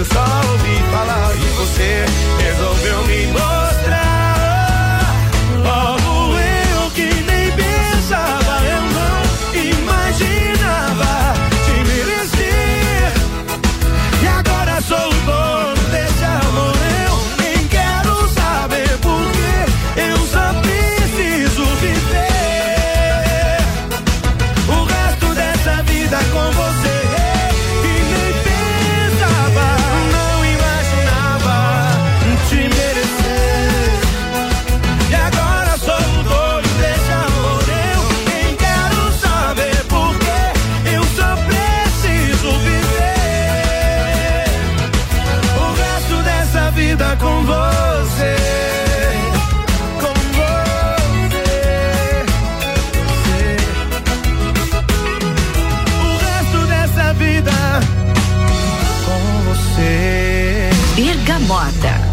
eu 0.00 0.04
só 0.06 0.50
ouvi 0.50 0.76
falar. 0.90 1.36
E 1.36 1.48
você 1.58 2.04
resolveu 2.42 2.79
Mota. 61.50 62.09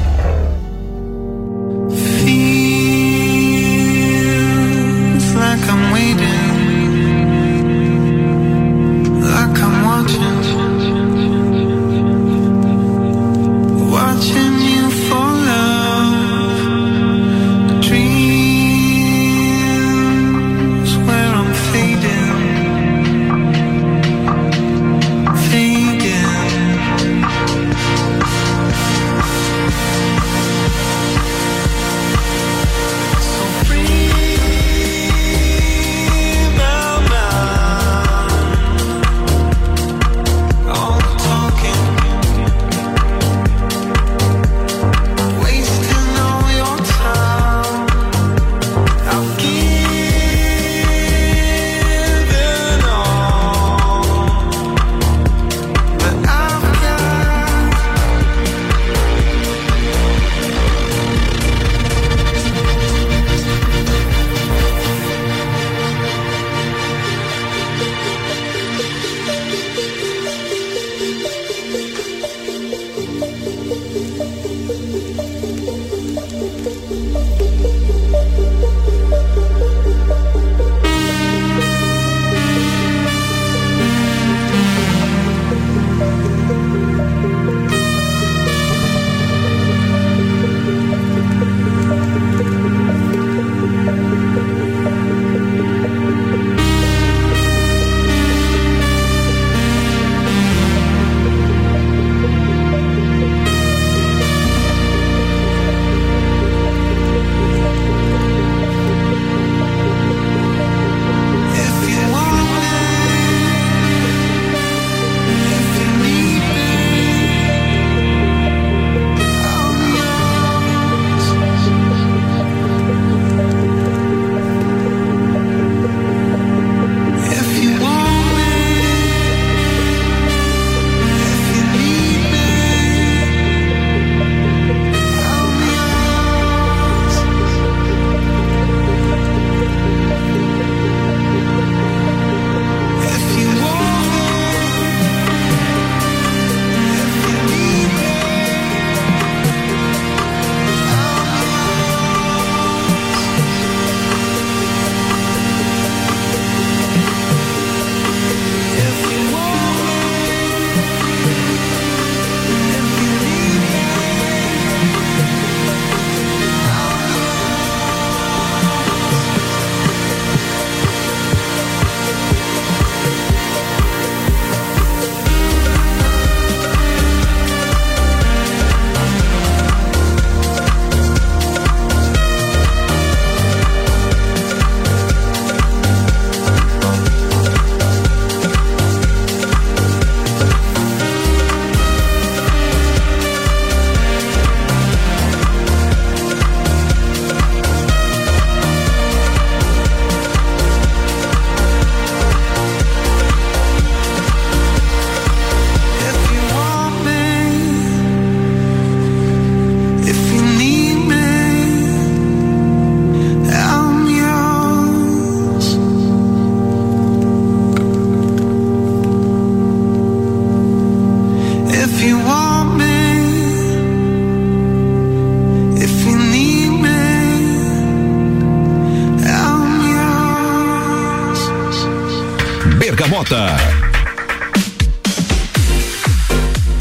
Bergamota. 233.23 233.47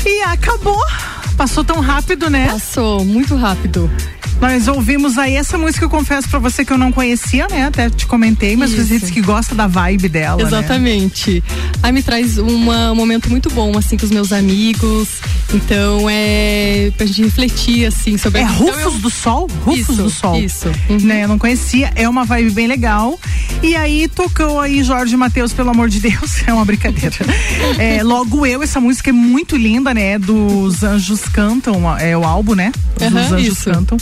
E 0.04 0.22
acabou. 0.22 0.84
Passou 1.36 1.64
tão 1.64 1.80
rápido, 1.80 2.28
né? 2.30 2.48
Passou, 2.48 3.04
muito 3.04 3.34
rápido. 3.36 3.90
Nós 4.40 4.68
ouvimos 4.68 5.16
aí 5.16 5.34
essa 5.34 5.56
música, 5.56 5.84
eu 5.86 5.88
confesso 5.90 6.28
pra 6.28 6.38
você 6.38 6.62
que 6.64 6.70
eu 6.72 6.76
não 6.78 6.92
conhecia, 6.92 7.46
né? 7.48 7.64
Até 7.66 7.88
te 7.88 8.06
comentei, 8.06 8.54
mas 8.54 8.70
Isso. 8.70 8.82
você 8.86 8.98
disse 8.98 9.12
que 9.12 9.22
gosta 9.22 9.54
da 9.54 9.66
vibe 9.66 10.08
dela. 10.10 10.36
né? 10.36 10.42
Exatamente. 10.42 11.42
Aí 11.82 11.90
me 11.90 12.02
traz 12.02 12.36
uma- 12.36 12.92
um 12.92 12.94
momento 12.94 13.30
muito 13.30 13.48
bom, 13.50 13.76
assim, 13.78 13.96
com 13.96 14.04
os 14.04 14.10
meus 14.10 14.32
amigos. 14.32 15.08
Então 15.54 16.06
é 16.10 16.92
pra 16.96 17.06
gente 17.06 17.22
refletir, 17.22 17.86
assim, 17.86 18.18
sobre 18.18 18.40
É 18.40 18.42
então, 18.42 18.56
Rufos 18.56 18.82
eu- 18.94 19.00
do 19.00 19.10
Sol? 19.10 19.48
Rufos 19.64 19.78
Isso, 19.90 20.02
do 20.02 20.10
Sol. 20.10 20.40
Isso. 20.40 20.68
Uhum. 20.90 20.98
Né, 21.02 21.24
eu 21.24 21.28
não 21.28 21.38
conhecia, 21.38 21.92
é 21.94 22.08
uma 22.08 22.24
vibe 22.24 22.50
bem 22.50 22.66
legal. 22.66 23.18
E 23.62 23.76
aí 23.76 24.08
tocou 24.08 24.60
aí 24.60 24.82
Jorge 24.82 25.16
Matheus, 25.16 25.52
pelo 25.52 25.70
amor 25.70 25.88
de 25.88 26.00
Deus, 26.00 26.42
é 26.46 26.52
uma 26.52 26.64
brincadeira. 26.64 27.16
É, 27.78 28.02
logo 28.02 28.44
eu, 28.46 28.62
essa 28.62 28.80
música 28.80 29.10
é 29.10 29.12
muito 29.12 29.56
linda, 29.56 29.92
né? 29.94 30.18
Dos 30.18 30.82
Anjos 30.82 31.22
Cantam, 31.22 31.96
é 31.98 32.16
o 32.16 32.24
álbum, 32.24 32.54
né? 32.54 32.72
Dos 32.98 33.06
Aham, 33.08 33.20
Anjos 33.36 33.58
isso. 33.58 33.70
Cantam. 33.70 33.98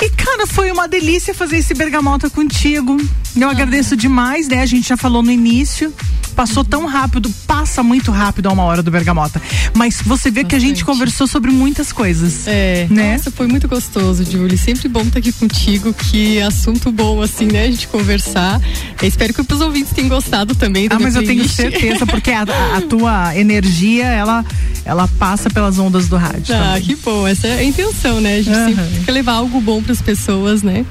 E, 0.00 0.10
cara, 0.10 0.46
foi 0.46 0.70
uma 0.72 0.88
delícia 0.88 1.32
fazer 1.34 1.58
esse 1.58 1.74
bergamota 1.74 2.28
contigo. 2.28 2.96
Eu 3.36 3.48
Ah. 3.48 3.52
agradeço 3.52 3.96
demais, 3.96 4.48
né? 4.48 4.60
A 4.60 4.66
gente 4.66 4.88
já 4.88 4.96
falou 4.96 5.22
no 5.22 5.30
início. 5.30 5.92
Passou 6.34 6.64
tão 6.64 6.86
rápido, 6.86 7.30
passa 7.46 7.82
muito 7.82 8.10
rápido 8.10 8.48
a 8.48 8.52
uma 8.52 8.62
hora 8.64 8.82
do 8.82 8.90
bergamota. 8.90 9.40
Mas 9.74 10.00
você 10.04 10.30
vê 10.30 10.42
que 10.44 10.54
a 10.54 10.58
gente 10.58 10.70
Bastante. 10.80 10.84
conversou 10.84 11.26
sobre 11.26 11.50
muitas 11.50 11.92
coisas. 11.92 12.46
É, 12.46 12.86
Né? 12.90 13.12
nossa, 13.16 13.30
foi 13.30 13.46
muito 13.46 13.68
gostoso, 13.68 14.24
Julie. 14.24 14.56
Sempre 14.58 14.88
bom 14.88 15.02
estar 15.02 15.18
aqui 15.18 15.30
contigo, 15.32 15.92
que 15.92 16.40
assunto 16.40 16.90
bom, 16.90 17.20
assim, 17.22 17.46
né? 17.46 17.64
A 17.64 17.70
gente 17.70 17.86
conversar. 17.88 18.60
Eu 19.00 19.06
espero 19.08 19.32
que 19.34 19.40
os 19.52 19.60
ouvintes 19.60 19.92
tenham 19.92 20.08
gostado 20.08 20.54
também 20.54 20.88
Ah, 20.90 20.98
mas 20.98 21.14
eu 21.14 21.24
tenho 21.24 21.46
certeza, 21.48 22.06
porque 22.06 22.30
a, 22.30 22.42
a- 22.42 22.76
a 22.78 22.80
tua 22.88 23.36
energia, 23.36 24.06
ela, 24.06 24.44
ela 24.84 25.06
passa 25.06 25.48
pelas 25.50 25.78
ondas 25.78 26.08
do 26.08 26.16
rádio. 26.16 26.54
Ah, 26.54 26.74
também. 26.74 26.82
que 26.82 26.96
bom. 26.96 27.26
Essa 27.28 27.46
é 27.48 27.58
a 27.58 27.64
intenção, 27.64 28.20
né? 28.20 28.36
A 28.38 28.42
gente 28.42 28.56
Aham. 28.56 28.68
sempre 28.74 29.04
quer 29.04 29.12
levar 29.12 29.34
algo 29.34 29.60
bom 29.60 29.82
para 29.82 29.92
as 29.92 30.00
pessoas, 30.02 30.62
né? 30.62 30.84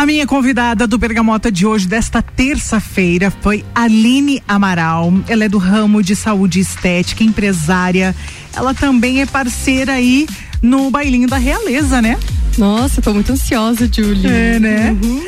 A 0.00 0.06
minha 0.06 0.26
convidada 0.26 0.86
do 0.86 0.96
Bergamota 0.96 1.52
de 1.52 1.66
hoje, 1.66 1.86
desta 1.86 2.22
terça-feira, 2.22 3.30
foi 3.30 3.62
Aline 3.74 4.42
Amaral. 4.48 5.12
Ela 5.28 5.44
é 5.44 5.48
do 5.50 5.58
ramo 5.58 6.02
de 6.02 6.16
saúde 6.16 6.58
estética, 6.58 7.22
empresária. 7.22 8.16
Ela 8.56 8.72
também 8.72 9.20
é 9.20 9.26
parceira 9.26 9.92
aí 9.92 10.26
no 10.62 10.90
Bailinho 10.90 11.28
da 11.28 11.36
Realeza, 11.36 12.00
né? 12.00 12.18
Nossa, 12.56 13.02
tô 13.02 13.12
muito 13.12 13.30
ansiosa, 13.32 13.86
Julie. 13.92 14.26
É, 14.26 14.58
né? 14.58 14.96
Uhum. 15.02 15.22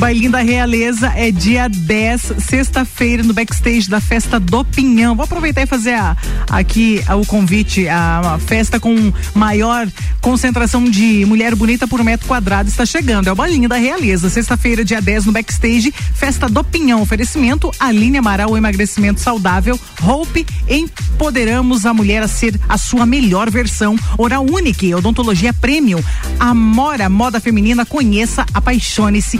Bailinho 0.00 0.30
da 0.30 0.40
Realeza 0.40 1.12
é 1.14 1.30
dia 1.30 1.68
10, 1.68 2.32
sexta-feira, 2.38 3.22
no 3.22 3.34
backstage 3.34 3.86
da 3.90 4.00
festa 4.00 4.40
do 4.40 4.64
Pinhão. 4.64 5.14
Vou 5.14 5.24
aproveitar 5.24 5.60
e 5.62 5.66
fazer 5.66 5.92
a- 5.92 6.16
aqui 6.48 7.02
a- 7.06 7.16
o 7.16 7.26
convite. 7.26 7.86
A, 7.86 8.34
a 8.36 8.38
festa 8.38 8.80
com 8.80 9.12
maior 9.34 9.86
concentração 10.22 10.84
de 10.84 11.26
mulher 11.26 11.54
bonita 11.54 11.86
por 11.86 12.02
metro 12.02 12.26
quadrado 12.26 12.66
está 12.70 12.86
chegando. 12.86 13.28
É 13.28 13.32
o 13.32 13.34
Bailinho 13.34 13.68
da 13.68 13.76
Realeza. 13.76 14.30
Sexta-feira, 14.30 14.82
dia 14.82 15.02
10, 15.02 15.26
no 15.26 15.32
backstage, 15.32 15.92
festa 16.14 16.48
do 16.48 16.64
Pinhão. 16.64 17.02
Oferecimento 17.02 17.70
Aline 17.78 18.16
Amaral, 18.16 18.56
emagrecimento 18.56 19.20
saudável. 19.20 19.78
Hope, 20.02 20.46
empoderamos 20.66 21.84
a 21.84 21.92
mulher 21.92 22.22
a 22.22 22.28
ser 22.28 22.58
a 22.66 22.78
sua 22.78 23.04
melhor 23.04 23.50
versão. 23.50 23.96
Oral 24.16 24.46
Unique, 24.46 24.94
odontologia 24.94 25.52
premium. 25.52 26.02
Amora 26.38 27.10
Moda 27.10 27.38
Feminina, 27.38 27.84
conheça, 27.84 28.46
apaixone-se. 28.54 29.38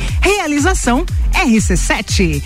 Realização 0.51 1.07
RC7. 1.33 2.43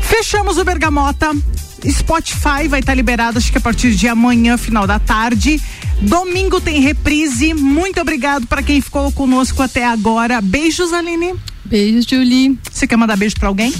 Fechamos 0.00 0.56
o 0.56 0.64
Bergamota. 0.64 1.32
Spotify 1.86 2.66
vai 2.66 2.80
estar 2.80 2.94
liberado, 2.94 3.36
acho 3.36 3.52
que 3.52 3.58
a 3.58 3.60
partir 3.60 3.94
de 3.94 4.08
amanhã, 4.08 4.56
final 4.56 4.86
da 4.86 4.98
tarde. 4.98 5.60
Domingo 6.00 6.62
tem 6.62 6.80
reprise. 6.80 7.52
Muito 7.52 8.00
obrigado 8.00 8.46
para 8.46 8.62
quem 8.62 8.80
ficou 8.80 9.12
conosco 9.12 9.62
até 9.62 9.84
agora. 9.84 10.40
Beijos, 10.40 10.94
Aline. 10.94 11.34
Beijos, 11.62 12.06
Julie. 12.06 12.58
Você 12.72 12.86
quer 12.86 12.96
mandar 12.96 13.18
beijo 13.18 13.36
para 13.38 13.48
alguém? 13.48 13.74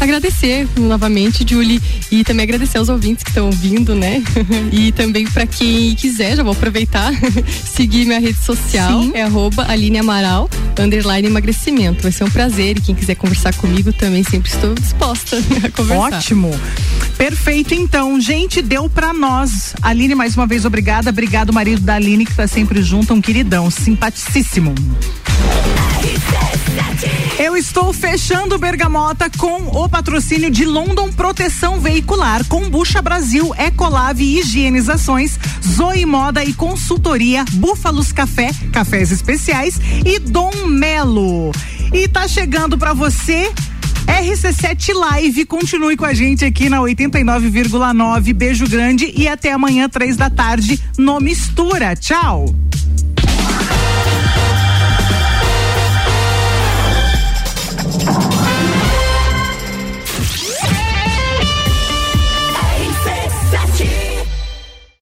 Agradecer 0.00 0.66
novamente, 0.78 1.44
Julie, 1.46 1.80
e 2.10 2.24
também 2.24 2.44
agradecer 2.44 2.78
aos 2.78 2.88
ouvintes 2.88 3.22
que 3.22 3.30
estão 3.30 3.46
ouvindo, 3.46 3.94
né? 3.94 4.22
E 4.72 4.92
também 4.92 5.26
para 5.26 5.46
quem 5.46 5.94
quiser, 5.94 6.36
já 6.36 6.42
vou 6.42 6.52
aproveitar, 6.52 7.12
seguir 7.74 8.06
minha 8.06 8.20
rede 8.20 8.38
social, 8.38 9.02
Sim. 9.02 9.12
é 9.14 9.22
arroba 9.22 9.66
Aline 9.68 9.98
Amaral, 9.98 10.48
underline 10.78 11.28
emagrecimento. 11.28 12.02
Vai 12.02 12.12
ser 12.12 12.24
um 12.24 12.30
prazer 12.30 12.78
e 12.78 12.80
quem 12.80 12.94
quiser 12.94 13.14
conversar 13.16 13.54
comigo 13.54 13.92
também 13.92 14.22
sempre 14.22 14.50
estou 14.50 14.74
disposta 14.74 15.36
a 15.62 15.70
conversar. 15.70 16.18
Ótimo. 16.18 16.50
Perfeito, 17.16 17.74
então. 17.74 18.20
Gente, 18.20 18.62
deu 18.62 18.88
pra 18.88 19.12
nós. 19.12 19.74
Aline, 19.82 20.14
mais 20.14 20.34
uma 20.36 20.46
vez, 20.46 20.64
obrigada. 20.64 21.10
Obrigado, 21.10 21.52
marido 21.52 21.82
da 21.82 21.96
Aline, 21.96 22.24
que 22.24 22.34
tá 22.34 22.46
sempre 22.46 22.82
junto, 22.82 23.12
um 23.12 23.20
queridão, 23.20 23.70
simpaticíssimo. 23.70 24.74
Eu 27.38 27.56
estou 27.56 27.92
fechando 27.92 28.58
Bergamota 28.58 29.30
com 29.38 29.62
o 29.68 29.88
patrocínio 29.88 30.50
de 30.50 30.66
London 30.66 31.10
Proteção 31.10 31.80
Veicular, 31.80 32.44
Combucha 32.46 33.00
Brasil, 33.00 33.54
Ecolave 33.56 34.38
Higienizações, 34.38 35.38
Zoe 35.66 36.04
Moda 36.04 36.44
e 36.44 36.52
Consultoria, 36.52 37.44
Búfalos 37.52 38.12
Café, 38.12 38.50
Cafés 38.72 39.10
Especiais 39.10 39.80
e 40.04 40.18
Dom 40.18 40.66
Melo. 40.66 41.50
E 41.92 42.06
tá 42.06 42.28
chegando 42.28 42.76
pra 42.76 42.92
você 42.92 43.50
RC7 44.06 44.92
Live, 44.92 45.46
continue 45.46 45.96
com 45.96 46.04
a 46.04 46.12
gente 46.12 46.44
aqui 46.44 46.68
na 46.68 46.78
89,9. 46.80 48.34
Beijo 48.34 48.68
grande 48.68 49.12
e 49.16 49.26
até 49.26 49.52
amanhã, 49.52 49.88
três 49.88 50.16
da 50.16 50.28
tarde, 50.28 50.78
no 50.98 51.18
Mistura. 51.20 51.96
Tchau! 51.96 52.54